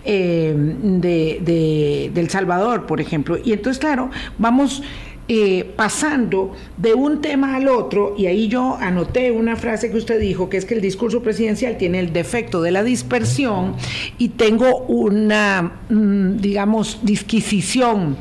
[0.05, 3.39] eh, de, de, del Salvador, por ejemplo?
[3.43, 4.83] Y entonces, claro, vamos
[5.29, 10.21] eh, pasando de un tema al otro, y ahí yo anoté una frase que usted
[10.21, 13.77] dijo, que es que el discurso presidencial tiene el defecto de la dispersión,
[14.19, 18.17] y tengo una, mm, digamos, disquisición.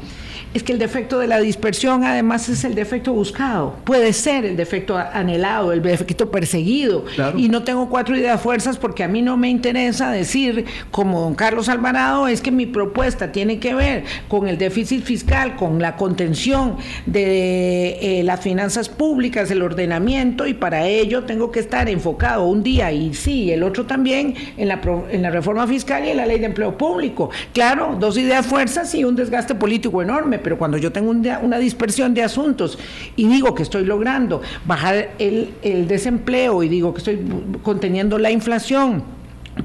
[0.53, 4.57] Es que el defecto de la dispersión además es el defecto buscado, puede ser el
[4.57, 7.05] defecto anhelado, el defecto perseguido.
[7.15, 7.37] Claro.
[7.37, 11.35] Y no tengo cuatro ideas fuerzas porque a mí no me interesa decir, como don
[11.35, 15.95] Carlos Alvarado, es que mi propuesta tiene que ver con el déficit fiscal, con la
[15.95, 22.45] contención de eh, las finanzas públicas, el ordenamiento, y para ello tengo que estar enfocado
[22.45, 26.17] un día y sí, el otro también en la, en la reforma fiscal y en
[26.17, 27.29] la ley de empleo público.
[27.53, 31.59] Claro, dos ideas fuerzas y un desgaste político enorme, pero cuando yo tengo un una
[31.59, 32.77] dispersión de asuntos
[33.15, 37.19] y digo que estoy logrando bajar el, el desempleo y digo que estoy
[37.63, 39.03] conteniendo la inflación,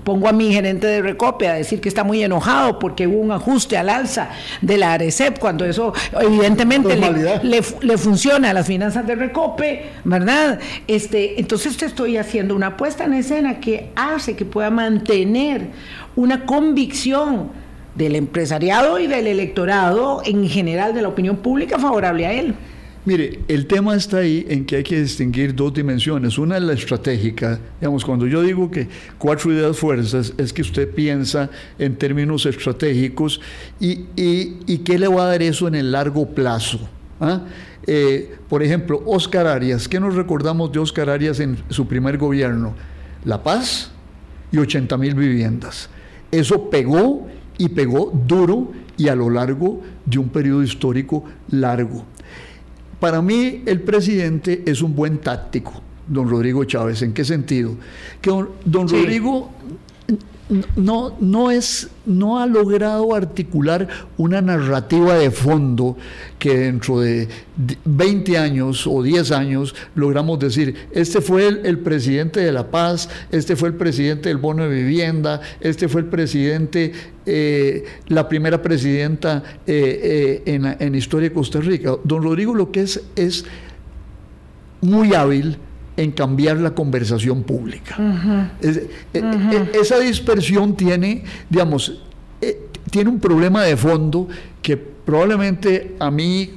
[0.02, 3.30] Pongo a mi gerente de Recope a decir que está muy enojado porque hubo un
[3.30, 9.06] ajuste al alza de la ARECEP, cuando eso evidentemente le, le funciona a las finanzas
[9.06, 10.58] de Recope, ¿verdad?
[10.88, 15.68] Este, entonces te estoy haciendo una puesta en escena que hace que pueda mantener
[16.16, 17.50] una convicción
[17.96, 22.54] del empresariado y del electorado en general de la opinión pública favorable a él.
[23.04, 26.38] Mire, el tema está ahí en que hay que distinguir dos dimensiones.
[26.38, 27.60] Una es la estratégica.
[27.80, 33.40] Digamos, cuando yo digo que cuatro ideas fuerzas, es que usted piensa en términos estratégicos
[33.78, 36.80] y, y- qué le va a dar eso en el largo plazo.
[37.20, 37.42] ¿Ah?
[37.86, 39.86] Eh, por ejemplo, Oscar Arias.
[39.86, 42.74] ¿Qué nos recordamos de Oscar Arias en su primer gobierno?
[43.24, 43.92] La paz
[44.50, 45.88] y 80 mil viviendas.
[46.32, 47.28] Eso pegó
[47.58, 52.04] y pegó duro y a lo largo de un periodo histórico largo.
[53.00, 55.72] Para mí el presidente es un buen táctico,
[56.08, 57.02] don Rodrigo Chávez.
[57.02, 57.76] ¿En qué sentido?
[58.20, 58.96] Que don, don Sí.
[58.96, 59.50] Rodrigo
[60.76, 65.96] no, no, es, no ha logrado articular una narrativa de fondo
[66.38, 67.28] que dentro de
[67.84, 73.56] 20 años o 10 años logramos decir, este fue el, presidente de la paz, este
[73.56, 76.92] fue el presidente del bono de vivienda, este fue el presidente,
[77.24, 81.96] eh, la primera presidenta eh, eh, en, en historia de Costa Rica.
[82.04, 83.44] Don Rodrigo lo que es es
[84.80, 85.58] muy hábil
[85.96, 87.96] en cambiar la conversación pública.
[88.60, 89.18] Es- e-
[89.74, 92.00] e- esa dispersión tiene, digamos,
[92.40, 94.28] eh, tiene un problema de fondo
[94.62, 96.50] que probablemente a mí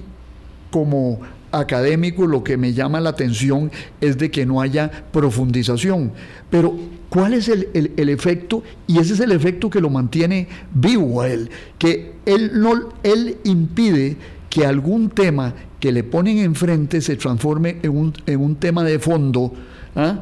[0.71, 1.19] como
[1.51, 3.71] académico lo que me llama la atención
[4.01, 6.11] es de que no haya profundización.
[6.51, 6.75] Pero
[7.09, 8.61] ¿cuál es el, el- el efecto?
[8.87, 13.37] Y ese es el efecto que lo mantiene vivo a él, que él, no, él
[13.45, 14.17] impide
[14.49, 18.99] que algún tema que le ponen enfrente se transforme en un, en un tema de
[18.99, 19.53] fondo.
[19.95, 20.19] ¿ah?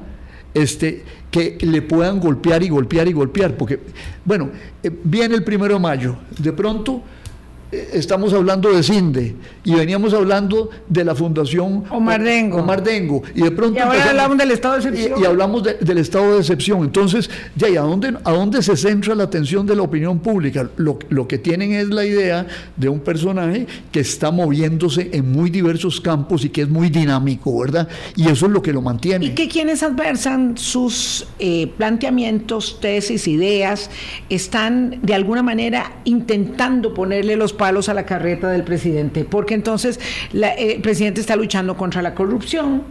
[0.54, 3.80] Este, que le puedan golpear y golpear y golpear, porque,
[4.26, 4.50] bueno,
[4.82, 7.04] eh, viene el primero de mayo, de pronto
[7.72, 12.60] estamos hablando de CINDE y veníamos hablando de la Fundación Omar Dengo.
[12.60, 15.20] Omar Dengo, y de pronto Y ahora empezamos- hablamos del estado de excepción.
[15.20, 16.84] y, y hablamos de- del estado de excepción.
[16.84, 20.70] Entonces, ya, ¿y a dónde, a dónde se centra la atención de la opinión pública?
[20.78, 22.48] Lo, lo que tienen es la idea
[22.78, 27.60] de un personaje que está moviéndose en muy diversos campos y que es muy dinámico,
[27.60, 27.88] ¿verdad?
[28.16, 29.26] Y eso es lo que lo mantiene.
[29.26, 33.90] Y que quienes adversan sus eh, planteamientos, tesis, ideas,
[34.30, 40.00] están de alguna manera intentando ponerle los palos a la carreta del presidente, porque entonces
[40.32, 42.84] la- eh, el presidente está luchando contra la corrupción,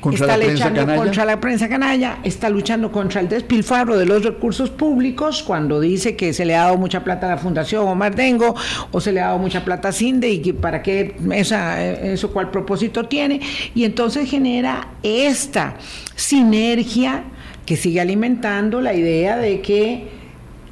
[0.00, 1.02] Contra está la luchando canalla.
[1.02, 6.16] contra la prensa canalla, está luchando contra el despilfarro de los recursos públicos, cuando dice
[6.16, 8.54] que se le ha dado mucha plata a la Fundación Omar Dengo
[8.90, 12.32] o se le ha dado mucha plata a Cinde y que para qué esa, eso
[12.32, 13.40] cuál propósito tiene,
[13.74, 15.76] y entonces genera esta
[16.16, 17.24] sinergia
[17.66, 20.08] que sigue alimentando la idea de que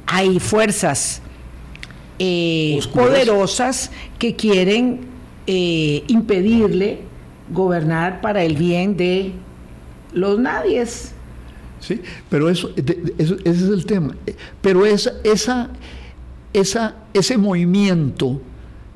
[0.05, 1.21] hay fuerzas
[2.19, 5.01] eh, poderosas que quieren
[5.47, 6.99] eh, impedirle
[7.51, 9.31] gobernar para el bien de
[10.13, 11.11] los nadies.
[11.79, 11.99] Sí,
[12.29, 14.15] pero eso, de- de- eso- ese es el tema.
[14.61, 15.69] Pero esa, esa,
[16.53, 18.39] esa, ese movimiento,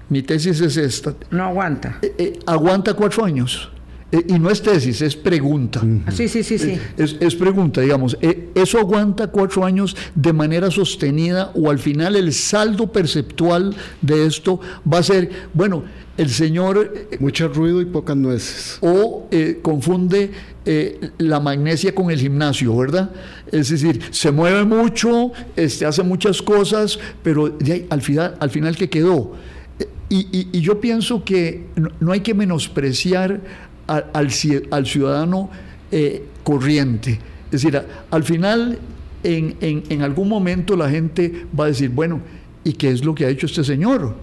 [0.10, 2.00] mi tesis es esta, No aguanta.
[2.02, 3.70] eh, aguanta cuatro años.
[4.10, 5.82] Eh, y no es tesis, es pregunta.
[6.14, 6.78] Sí, sí, sí, sí.
[6.98, 12.16] Es, es pregunta, digamos, eh, ¿eso aguanta cuatro años de manera sostenida o al final
[12.16, 15.84] el saldo perceptual de esto va a ser, bueno,
[16.18, 18.78] el señor eh, Mucho ruido y pocas nueces.
[18.80, 20.32] o eh, confunde
[20.66, 23.12] eh, la magnesia con el gimnasio, ¿verdad?
[23.52, 28.50] Es decir, se mueve mucho, este, hace muchas cosas, pero de ahí, al, final, al
[28.52, 29.34] final, ¿qué quedó?
[29.80, 33.42] Eh, Y, y- y yo pienso que no, no hay que menospreciar
[33.88, 34.30] a- al,
[34.72, 35.50] al ciudadano
[35.92, 37.20] eh, corriente.
[37.52, 38.80] Es decir, a- al final,
[39.24, 42.22] en, en- en algún momento la gente va a decir, bueno,
[42.64, 44.16] ¿y qué es lo que ha hecho este señor?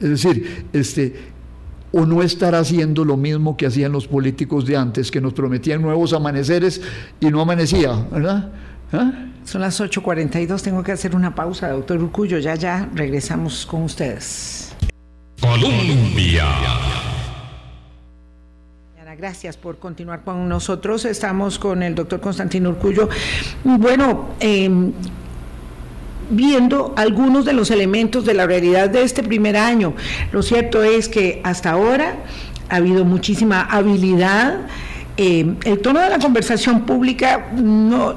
[0.00, 1.14] Es decir, este,
[1.92, 5.80] o no estará haciendo lo mismo que hacían los políticos de antes, que nos prometían
[5.82, 6.80] nuevos amaneceres
[7.20, 8.50] y no amanecía, ¿verdad?
[8.92, 9.12] ¿Ah?
[9.44, 12.38] Son las 8.42, tengo que hacer una pausa, doctor Urcullo.
[12.38, 14.72] Ya, ya regresamos con ustedes.
[15.40, 16.44] Colombia.
[19.22, 21.04] Gracias por continuar con nosotros.
[21.04, 23.08] Estamos con el doctor Constantino Urcullo.
[23.62, 24.68] Bueno, eh,
[26.28, 29.94] viendo algunos de los elementos de la realidad de este primer año.
[30.32, 32.16] Lo cierto es que hasta ahora
[32.68, 34.66] ha habido muchísima habilidad.
[35.16, 38.14] Eh, el tono de la conversación pública no,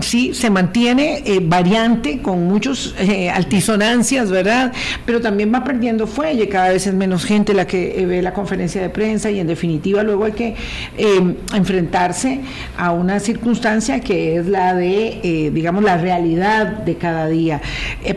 [0.00, 4.72] sí se mantiene eh, variante con muchos eh, altisonancias, ¿verdad?
[5.04, 8.32] Pero también va perdiendo fuelle, cada vez es menos gente la que eh, ve la
[8.32, 10.54] conferencia de prensa y en definitiva luego hay que
[10.96, 12.40] eh, enfrentarse
[12.76, 17.60] a una circunstancia que es la de, digamos, la realidad de cada día.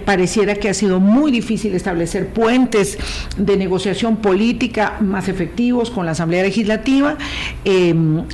[0.06, 2.98] Pareciera que ha sido muy difícil establecer puentes
[3.38, 7.18] de negociación política más efectivos con la Asamblea Legislativa.
[7.66, 7.94] Eh,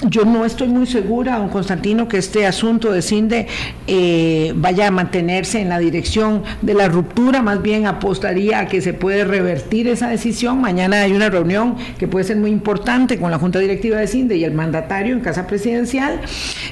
[0.09, 3.47] yo no estoy muy segura, don Constantino, que este asunto de CINDE
[3.87, 8.81] eh, vaya a mantenerse en la dirección de la ruptura, más bien apostaría a que
[8.81, 10.61] se puede revertir esa decisión.
[10.61, 14.37] Mañana hay una reunión que puede ser muy importante con la Junta Directiva de CINDE
[14.37, 16.21] y el mandatario en Casa Presidencial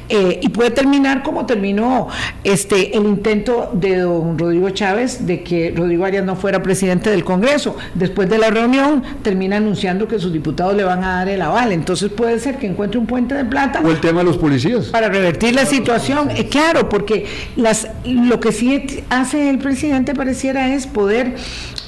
[0.10, 2.08] eh, y puede terminar como terminó
[2.44, 7.24] este el intento de don Rodrigo Chávez de que Rodrigo Arias no fuera presidente del
[7.24, 7.76] Congreso.
[7.94, 11.72] Después de la reunión termina anunciando que sus diputados le van a dar el aval.
[11.72, 14.88] Entonces puede ser que encuentre un puente de plata O el tema de los policías.
[14.88, 16.30] para revertir la situación.
[16.32, 17.26] Eh, claro, porque
[17.56, 21.36] las, lo que sí hace el presidente pareciera es poder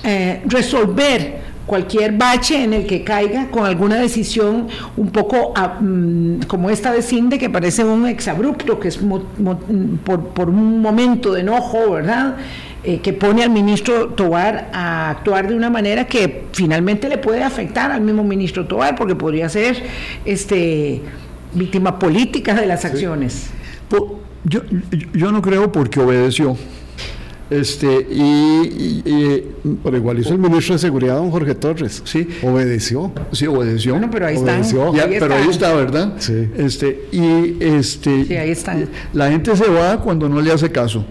[0.03, 6.39] eh, resolver cualquier bache en el que caiga con alguna decisión un poco ah, mm,
[6.47, 9.59] como esta de Cinde que parece un exabrupto, que es mo- mo-
[10.03, 12.37] por, por un momento de enojo, ¿verdad?
[12.83, 17.43] Eh, que pone al ministro Tobar a actuar de una manera que finalmente le puede
[17.43, 19.83] afectar al mismo ministro Tobar, porque podría ser
[20.23, 21.01] este
[21.53, 23.49] víctima política de las acciones.
[24.45, 24.61] Yo,
[25.13, 26.55] yo no creo porque obedeció.
[27.49, 29.43] Este, y, y- y-
[29.83, 32.01] Pero igual hizo el ministro de Seguridad, don Jorge Torres.
[32.05, 32.27] Sí.
[32.43, 33.11] Obedeció.
[33.31, 33.93] sí, obedeció.
[33.93, 34.55] Bueno, pero ahí están.
[34.55, 34.93] Obedeció.
[34.93, 36.13] Ya, ahí pero ahí está, ¿verdad?
[36.19, 36.49] Sí.
[36.57, 38.89] Este, y este, Sí, ahí están.
[39.13, 41.05] La gente se va cuando no le hace caso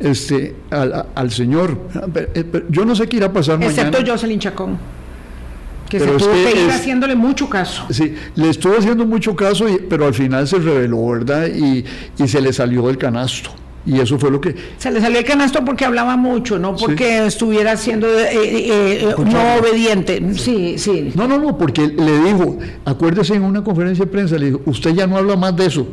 [0.00, 1.76] este, al, al señor.
[2.12, 4.12] Pero- eh, pero Yo no sé qué irá a pasar Excepto mañana.
[4.12, 4.78] Jocelyn Chacón,
[5.90, 7.84] que Pero se es tuvo que que ir es- haciéndole mucho caso.
[7.90, 11.48] Sí, le estuvo haciendo mucho caso, y- pero al final se reveló, ¿verdad?
[11.54, 11.84] Y,
[12.18, 13.50] y se le salió del canasto.
[13.84, 14.54] Y eso fue lo que...
[14.78, 19.14] Se le salió el canasto porque hablaba mucho, no porque estuviera siendo eh, eh, eh,
[19.18, 20.22] no obediente.
[20.34, 21.12] Sí, sí.
[21.14, 24.94] No, no, no, porque le dijo, acuérdese en una conferencia de prensa, le dijo, usted
[24.94, 25.86] ya no habla más de eso.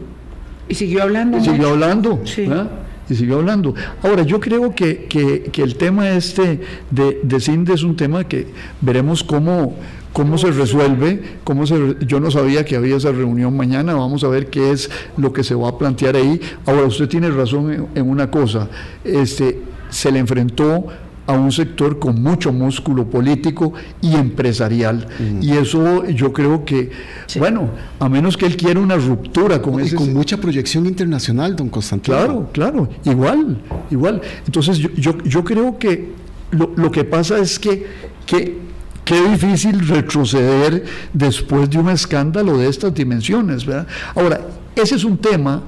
[0.67, 1.37] Y siguió hablando.
[1.39, 2.21] Y siguió hablando.
[2.25, 2.45] Sí.
[2.45, 2.69] ¿verdad?
[3.09, 3.73] Y siguió hablando.
[4.03, 6.59] Ahora, yo creo que, que- el tema este
[6.91, 8.47] de, de CINDE es un tema que
[8.81, 9.75] veremos cómo,
[10.13, 11.21] cómo se resuelve.
[11.43, 13.93] Cómo se, yo no sabía que había esa reunión mañana.
[13.95, 16.39] Vamos a ver qué es lo que se va a plantear ahí.
[16.65, 18.69] Ahora, usted tiene razón en, en una cosa.
[19.03, 20.85] Este, se le enfrentó
[21.29, 23.71] a un sector con mucho músculo político
[24.01, 25.07] y empresarial.
[25.39, 26.89] Y eso yo creo que,
[27.37, 27.69] bueno,
[27.99, 31.69] a menos que él quiera una ruptura con Y ese con mucha proyección internacional, don
[31.69, 32.17] Constantino.
[32.17, 33.61] Claro, claro, igual,
[33.91, 34.21] igual.
[34.43, 36.13] Entonces yo, yo, yo creo que
[36.49, 37.85] lo, lo que pasa es que,
[38.25, 38.57] que
[39.05, 43.85] qué difícil retroceder después de un escándalo de estas dimensiones, ¿verdad?
[44.15, 44.41] Ahora,
[44.75, 45.61] ese es un tema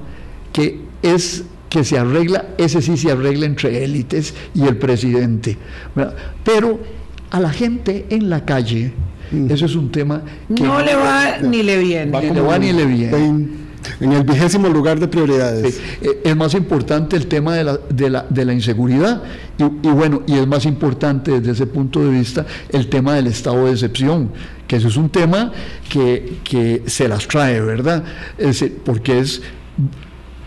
[0.52, 5.56] que es que se arregla, ese sí se arregla entre élites y el presidente,
[5.96, 6.14] ¿verdad?
[6.44, 6.78] Pero
[7.30, 8.92] a la gente en la calle,
[9.48, 10.22] ese es un tema
[10.54, 12.20] que No le va ni le viene.
[12.20, 13.16] Ni le va ni le viene.
[13.16, 13.50] En,
[14.00, 15.80] en el vigésimo lugar de prioridades.
[16.02, 19.22] Eh, Es más importante el tema de la, de la, de la inseguridad
[19.58, 23.28] y, y bueno, y es más importante desde ese punto de vista el tema del
[23.28, 24.28] estado de excepción,
[24.66, 25.50] que eso es un tema
[25.88, 28.04] que, que se las trae, ¿verdad?
[28.36, 29.40] Es porque es,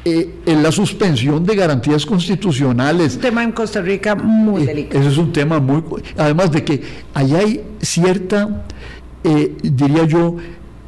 [0.06, 5.02] eh, en la suspensión de garantías constitucionales, Un tema en Costa Rica muy eh, delicado.
[5.02, 5.84] Ese es un tema muy...
[6.18, 6.82] Además de que
[7.14, 8.66] allá hay cierta,
[9.24, 10.36] eh, diría yo,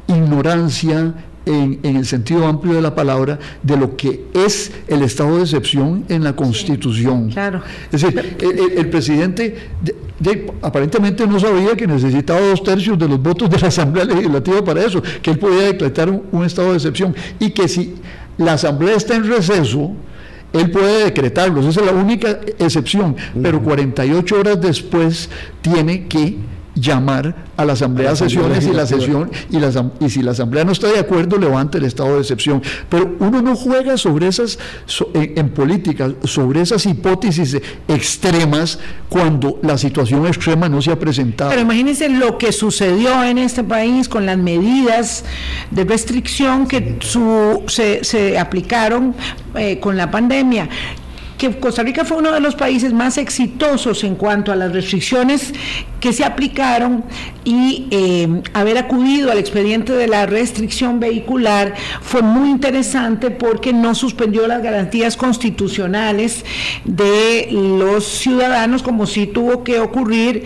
[0.06, 1.14] ignorancia
[1.46, 5.42] en, en el sentido amplio de la palabra de lo que es el estado de
[5.44, 7.30] excepción en la Constitución.
[7.30, 7.62] claro.
[7.90, 12.98] Es decir, el, el- el presidente de- de- aparentemente no sabía que necesitaba dos tercios
[12.98, 16.44] de los votos de la Asamblea Legislativa para eso, que él podía decretar un, un
[16.44, 17.94] estado de excepción y que si
[18.38, 19.92] la Asamblea está en receso,
[20.52, 25.28] él puede decretarlos, esa es la única excepción, pero 48 horas después
[25.60, 26.36] tiene que
[26.80, 29.70] llamar a la Asamblea a sesiones y la sesión y, la
[30.00, 32.62] y si la Asamblea no está de acuerdo, levanta el estado de excepción.
[32.88, 37.56] Pero uno no juega sobre esas, so- en, en política, sobre esas hipótesis
[37.88, 41.50] extremas cuando la situación extrema no se ha presentado.
[41.50, 45.24] Pero imagínense lo que sucedió en este país con las medidas
[45.70, 49.14] de restricción que su- se, se aplicaron
[49.54, 50.68] eh, con la pandemia
[51.38, 55.54] que Costa Rica fue uno de los países más exitosos en cuanto a las restricciones
[56.00, 57.04] que se aplicaron
[57.44, 63.94] y eh, haber acudido al expediente de la restricción vehicular fue muy interesante porque no
[63.94, 66.44] suspendió las garantías constitucionales
[66.84, 70.44] de los ciudadanos como si tuvo que ocurrir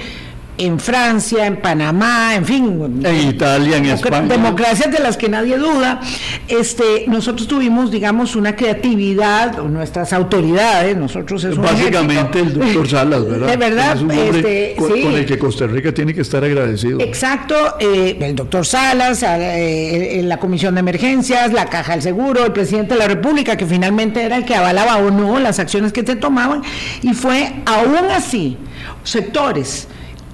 [0.64, 4.28] en Francia, en Panamá, en fin, En Italia, en España.
[4.28, 6.00] democracias de las que nadie duda.
[6.46, 13.28] Este, nosotros tuvimos, digamos, una creatividad, nuestras autoridades, nosotros es un Básicamente el doctor Salas,
[13.28, 13.48] ¿verdad?
[13.48, 15.02] De verdad, Es un este, con, sí.
[15.02, 17.00] con el que Costa Rica tiene que estar agradecido.
[17.00, 22.44] Exacto, eh, el doctor Salas, eh, eh, la Comisión de Emergencias, la Caja del Seguro,
[22.44, 25.92] el presidente de la República, que finalmente era el que avalaba o no las acciones
[25.92, 26.62] que se tomaban,
[27.02, 28.56] y fue aún así
[29.02, 29.88] sectores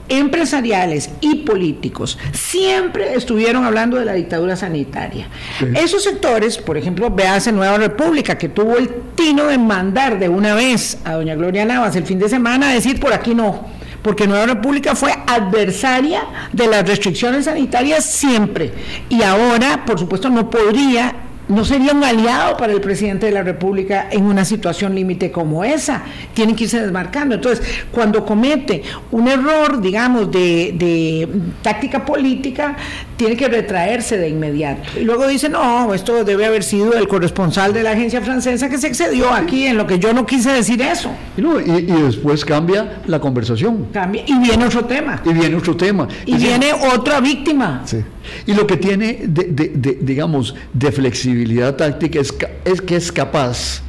[0.09, 5.29] empresariales y políticos siempre estuvieron hablando de la dictadura sanitaria.
[5.59, 5.67] Sí.
[5.75, 10.55] Esos sectores, por ejemplo, véase Nueva República, que tuvo el tino de mandar de una
[10.55, 13.67] vez a doña Gloria Navas el fin de semana a decir por aquí no,
[14.03, 18.73] porque Nueva República fue adversaria de las restricciones sanitarias siempre
[19.09, 23.43] y ahora, por supuesto, no podría no sería un aliado para el presidente de la
[23.43, 26.03] República en una situación límite como esa.
[26.35, 27.35] Tienen que irse desmarcando.
[27.37, 31.29] Entonces, cuando comete un error, digamos, de, de
[31.63, 32.77] táctica política,
[33.17, 34.99] tiene que retraerse de inmediato.
[35.01, 38.79] Y luego dice, no, esto debe haber sido el corresponsal de la agencia francesa que
[38.79, 41.11] se excedió aquí en lo que yo no quise decir eso.
[41.37, 43.87] Y, no, y- y después cambia la conversación.
[43.93, 44.23] Cambia.
[44.27, 45.21] Y viene otro tema.
[45.25, 46.07] Y viene otro tema.
[46.27, 47.83] Y viene otra víctima.
[47.87, 47.99] Sí.
[48.47, 53.11] Y lo que tiene, de, de- de- digamos, de flexibilidad táctica es, es que es
[53.13, 53.83] capaz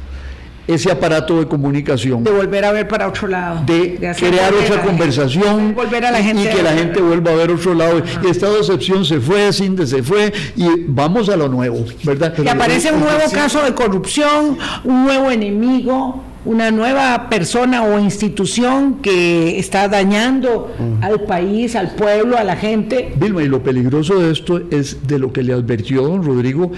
[0.66, 3.62] ese aparato de comunicación De volver a ver para otro lado.
[3.66, 7.34] de, crear otra conversación Volver a la y- gente y que la gente vuelva a
[7.34, 8.00] ver otro lado.
[8.22, 12.34] Y estado de excepción se fue, Cinde se fue y vamos a lo nuevo, ¿verdad?
[12.44, 18.96] Y aparece un nuevo caso de corrupción, un nuevo enemigo una nueva persona o institución
[19.02, 23.12] que está dañando al país, al pueblo, a la gente.
[23.16, 26.72] Vilma, y lo peligroso de esto es de lo que le advirtió don Rodrigo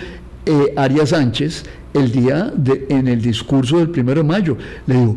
[0.46, 4.56] eh, Arias Sánchez el día de, en el discurso del primero de mayo.
[4.86, 5.16] Le digo,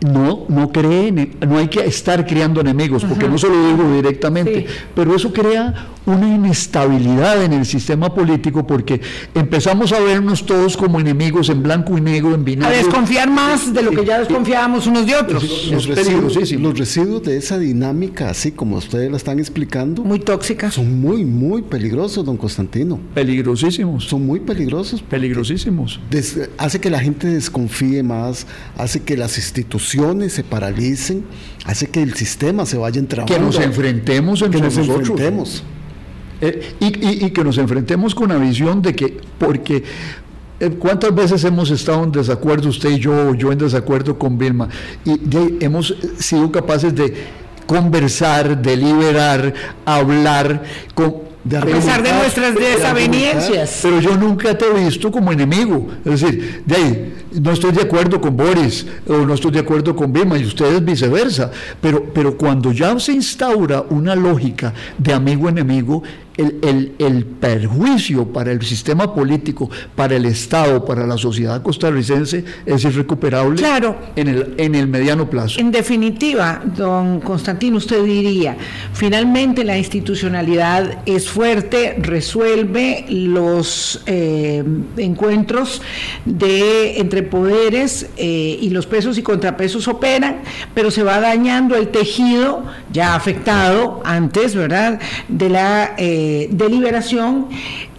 [0.00, 4.66] no, no creen, no hay que estar creando enemigos, porque no se lo digo directamente,
[4.94, 9.00] pero eso crea una inestabilidad en el sistema político porque
[9.34, 12.78] empezamos a vernos todos como enemigos en blanco y negro, en binario.
[12.78, 15.42] A desconfiar más de lo que ya desconfiábamos unos de otros.
[15.70, 20.74] Los, residuos, los residuos de esa dinámica, así como ustedes la están explicando, muy tóxicas.
[20.74, 23.00] Son muy, muy peligrosos, don Constantino.
[23.14, 24.04] Peligrosísimos.
[24.04, 25.02] Son muy peligrosos.
[25.02, 25.98] Peligrosísimos.
[26.58, 29.85] hace que la gente desconfíe más, hace que las instituciones
[30.28, 31.24] se paralicen,
[31.64, 33.32] hace que el sistema se vaya entrando.
[33.32, 35.08] Que nos enfrentemos entre que nos nosotros.
[35.10, 35.62] Enfrentemos.
[36.40, 39.82] Eh, y, que nos enfrentemos con la visión de que, porque
[40.58, 44.38] eh, ¿Cuántas veces hemos estado en desacuerdo, usted y yo, o yo en desacuerdo con
[44.38, 44.68] Vilma?
[45.04, 45.18] Y
[45.60, 47.14] hemos sido capaces de
[47.66, 49.52] conversar, deliberar,
[49.84, 50.62] hablar,
[50.94, 53.80] con, a pesar de nuestras desavenencias.
[53.82, 55.88] Pero yo nunca te he visto como enemigo.
[56.04, 59.94] Es decir, de ahí, no estoy de acuerdo con Boris o no estoy de acuerdo
[59.94, 61.50] con Bima y ustedes viceversa.
[61.80, 66.02] Pero, pero cuando ya se instaura una lógica de amigo-enemigo,
[66.36, 73.56] el, perjuicio para el sistema político, para el Estado, para la sociedad costarricense es irrecuperable
[73.56, 73.96] claro.
[74.16, 75.60] en, el, en el mediano plazo.
[75.60, 78.56] En definitiva, don Constantino, usted diría,
[78.92, 84.64] finalmente la institucionalidad es fuerte, resuelve los eh,
[84.96, 85.80] encuentros
[86.24, 90.40] de entre poderes eh, y los pesos y contrapesos operan,
[90.74, 95.94] pero se va dañando el tejido ya afectado antes, ¿verdad?, de la...
[95.98, 97.46] Eh, deliberación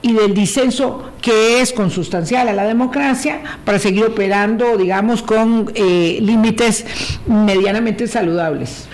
[0.01, 6.19] y del disenso que es consustancial a la democracia para seguir operando, digamos, con eh,
[6.21, 6.86] límites
[7.25, 8.88] medianamente saludables.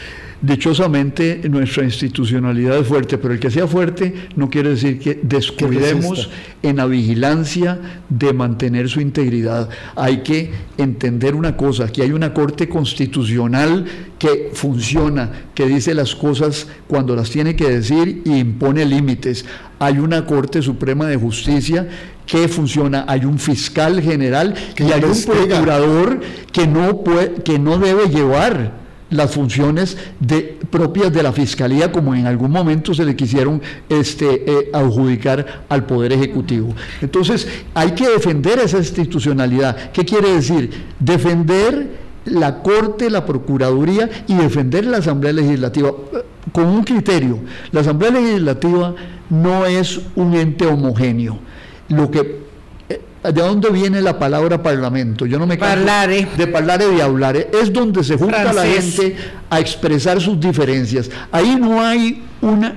[0.43, 6.29] Dichosamente nuestra institucionalidad es fuerte, pero el que sea fuerte no quiere decir que descuidemos
[6.61, 7.79] en la vigilancia
[8.09, 9.69] de mantener su integridad.
[9.95, 13.85] Hay que entender una cosa, que hay una corte constitucional
[14.19, 19.45] que funciona, que dice las cosas cuando las tiene que decir y impone límites.
[19.79, 21.87] Hay una Corte Suprema de Justicia
[22.25, 26.19] que funciona, hay un fiscal general y hay un procurador
[26.51, 28.82] que no, puede, que no debe llevar
[29.13, 29.97] las funciones
[30.69, 35.85] propias de la Fiscalía como en algún momento se le quisieron este, eh, adjudicar al
[35.85, 36.73] Poder Ejecutivo.
[37.01, 39.91] Entonces hay que defender esa institucionalidad.
[39.91, 40.71] ¿Qué quiere decir?
[40.99, 47.39] Defender la Corte, la Procuraduría y defender la Asamblea Legislativa eh, con un criterio.
[47.71, 48.95] La Asamblea Legislativa
[49.29, 51.39] no es un ente homogéneo.
[51.89, 52.43] Lo que
[53.23, 55.25] ¿De dónde viene la palabra parlamento?
[55.25, 56.27] Yo no me parlare.
[56.35, 57.37] de parlare y hablar.
[57.37, 59.15] Es donde se junta la gente
[59.49, 61.09] a expresar sus diferencias.
[61.31, 62.75] Ahí no hay una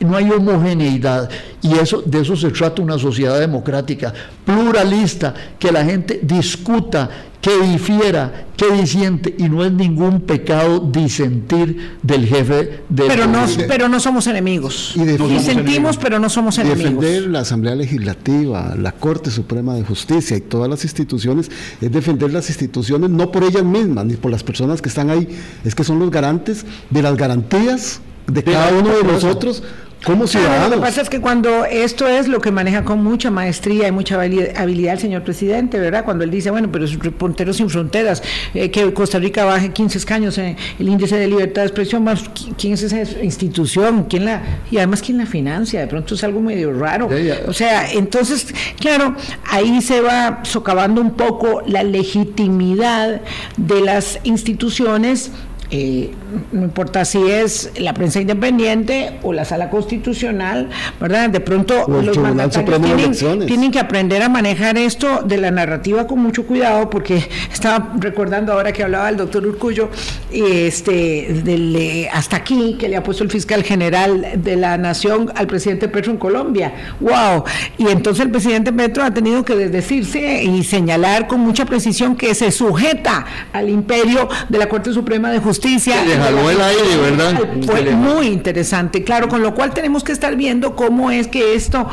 [0.00, 1.28] no hay homogeneidad
[1.60, 4.12] y eso de eso se trata una sociedad democrática,
[4.44, 7.08] pluralista, que la gente discuta
[7.42, 13.44] que difiera, que disiente, y no es ningún pecado disentir del jefe de pero no
[13.66, 14.92] Pero no somos enemigos.
[14.94, 17.04] Y Disentimos, pero no somos enemigos.
[17.04, 22.32] Defender la Asamblea Legislativa, la Corte Suprema de Justicia y todas las instituciones es defender
[22.32, 25.26] las instituciones no por ellas mismas, ni por las personas que están ahí,
[25.64, 29.64] es que son los garantes de las garantías de cada uno de nosotros
[30.04, 33.86] ¿Cómo lo que pasa es que cuando esto es lo que maneja con mucha maestría
[33.88, 36.04] y mucha habilidad el señor presidente, ¿verdad?
[36.04, 38.22] Cuando él dice, bueno, pero es Reporteros Sin Fronteras,
[38.54, 42.24] eh, que Costa Rica baje 15 escaños en el índice de libertad de expresión, más,
[42.58, 44.06] ¿quién es esa institución?
[44.08, 45.80] ¿Quién la, y además, ¿quién la financia?
[45.80, 47.08] De pronto es algo medio raro.
[47.46, 49.14] O sea, entonces, claro,
[49.48, 53.20] ahí se va socavando un poco la legitimidad
[53.56, 55.30] de las instituciones
[55.74, 56.10] eh,
[56.52, 60.68] no importa si es la prensa independiente o la sala constitucional,
[61.00, 61.30] ¿verdad?
[61.30, 63.16] De pronto los mandatarios
[63.46, 68.52] tienen, que aprender a manejar esto de la narrativa con mucho cuidado, porque estaba recordando
[68.52, 69.88] ahora que hablaba el doctor Urcullo,
[70.30, 75.32] este, del, eh, hasta aquí que le ha puesto el fiscal general de la nación
[75.34, 76.74] al presidente Petro en Colombia.
[77.00, 77.44] ¡Wow!
[77.78, 82.34] Y entonces el presidente Petro ha tenido que desdecirse y señalar con mucha precisión que
[82.34, 87.40] se sujeta al imperio de la Corte Suprema de Justicia le jaló el aire, ¿verdad?
[87.64, 91.88] Fue muy interesante, claro, con lo cual tenemos que estar viendo cómo es que esto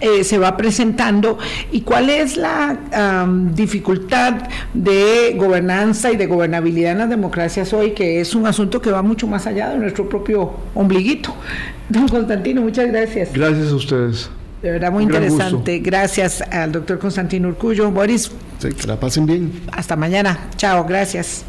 [0.00, 1.38] eh, se va presentando
[1.72, 2.78] y cuál es la
[3.54, 4.34] dificultad
[4.74, 9.02] de gobernanza y de gobernabilidad en las democracias hoy, que es un asunto que va
[9.02, 11.34] mucho más allá de nuestro propio ombliguito.
[11.88, 13.32] Don Constantino, muchas gracias.
[13.32, 14.30] Gracias a ustedes.
[14.62, 15.78] De verdad, muy interesante.
[15.78, 17.90] Gracias al doctor Constantino Urcullo.
[17.90, 19.52] Boris, Sí, que la pasen bien.
[19.70, 20.38] hasta mañana.
[20.56, 21.44] Chao, gracias.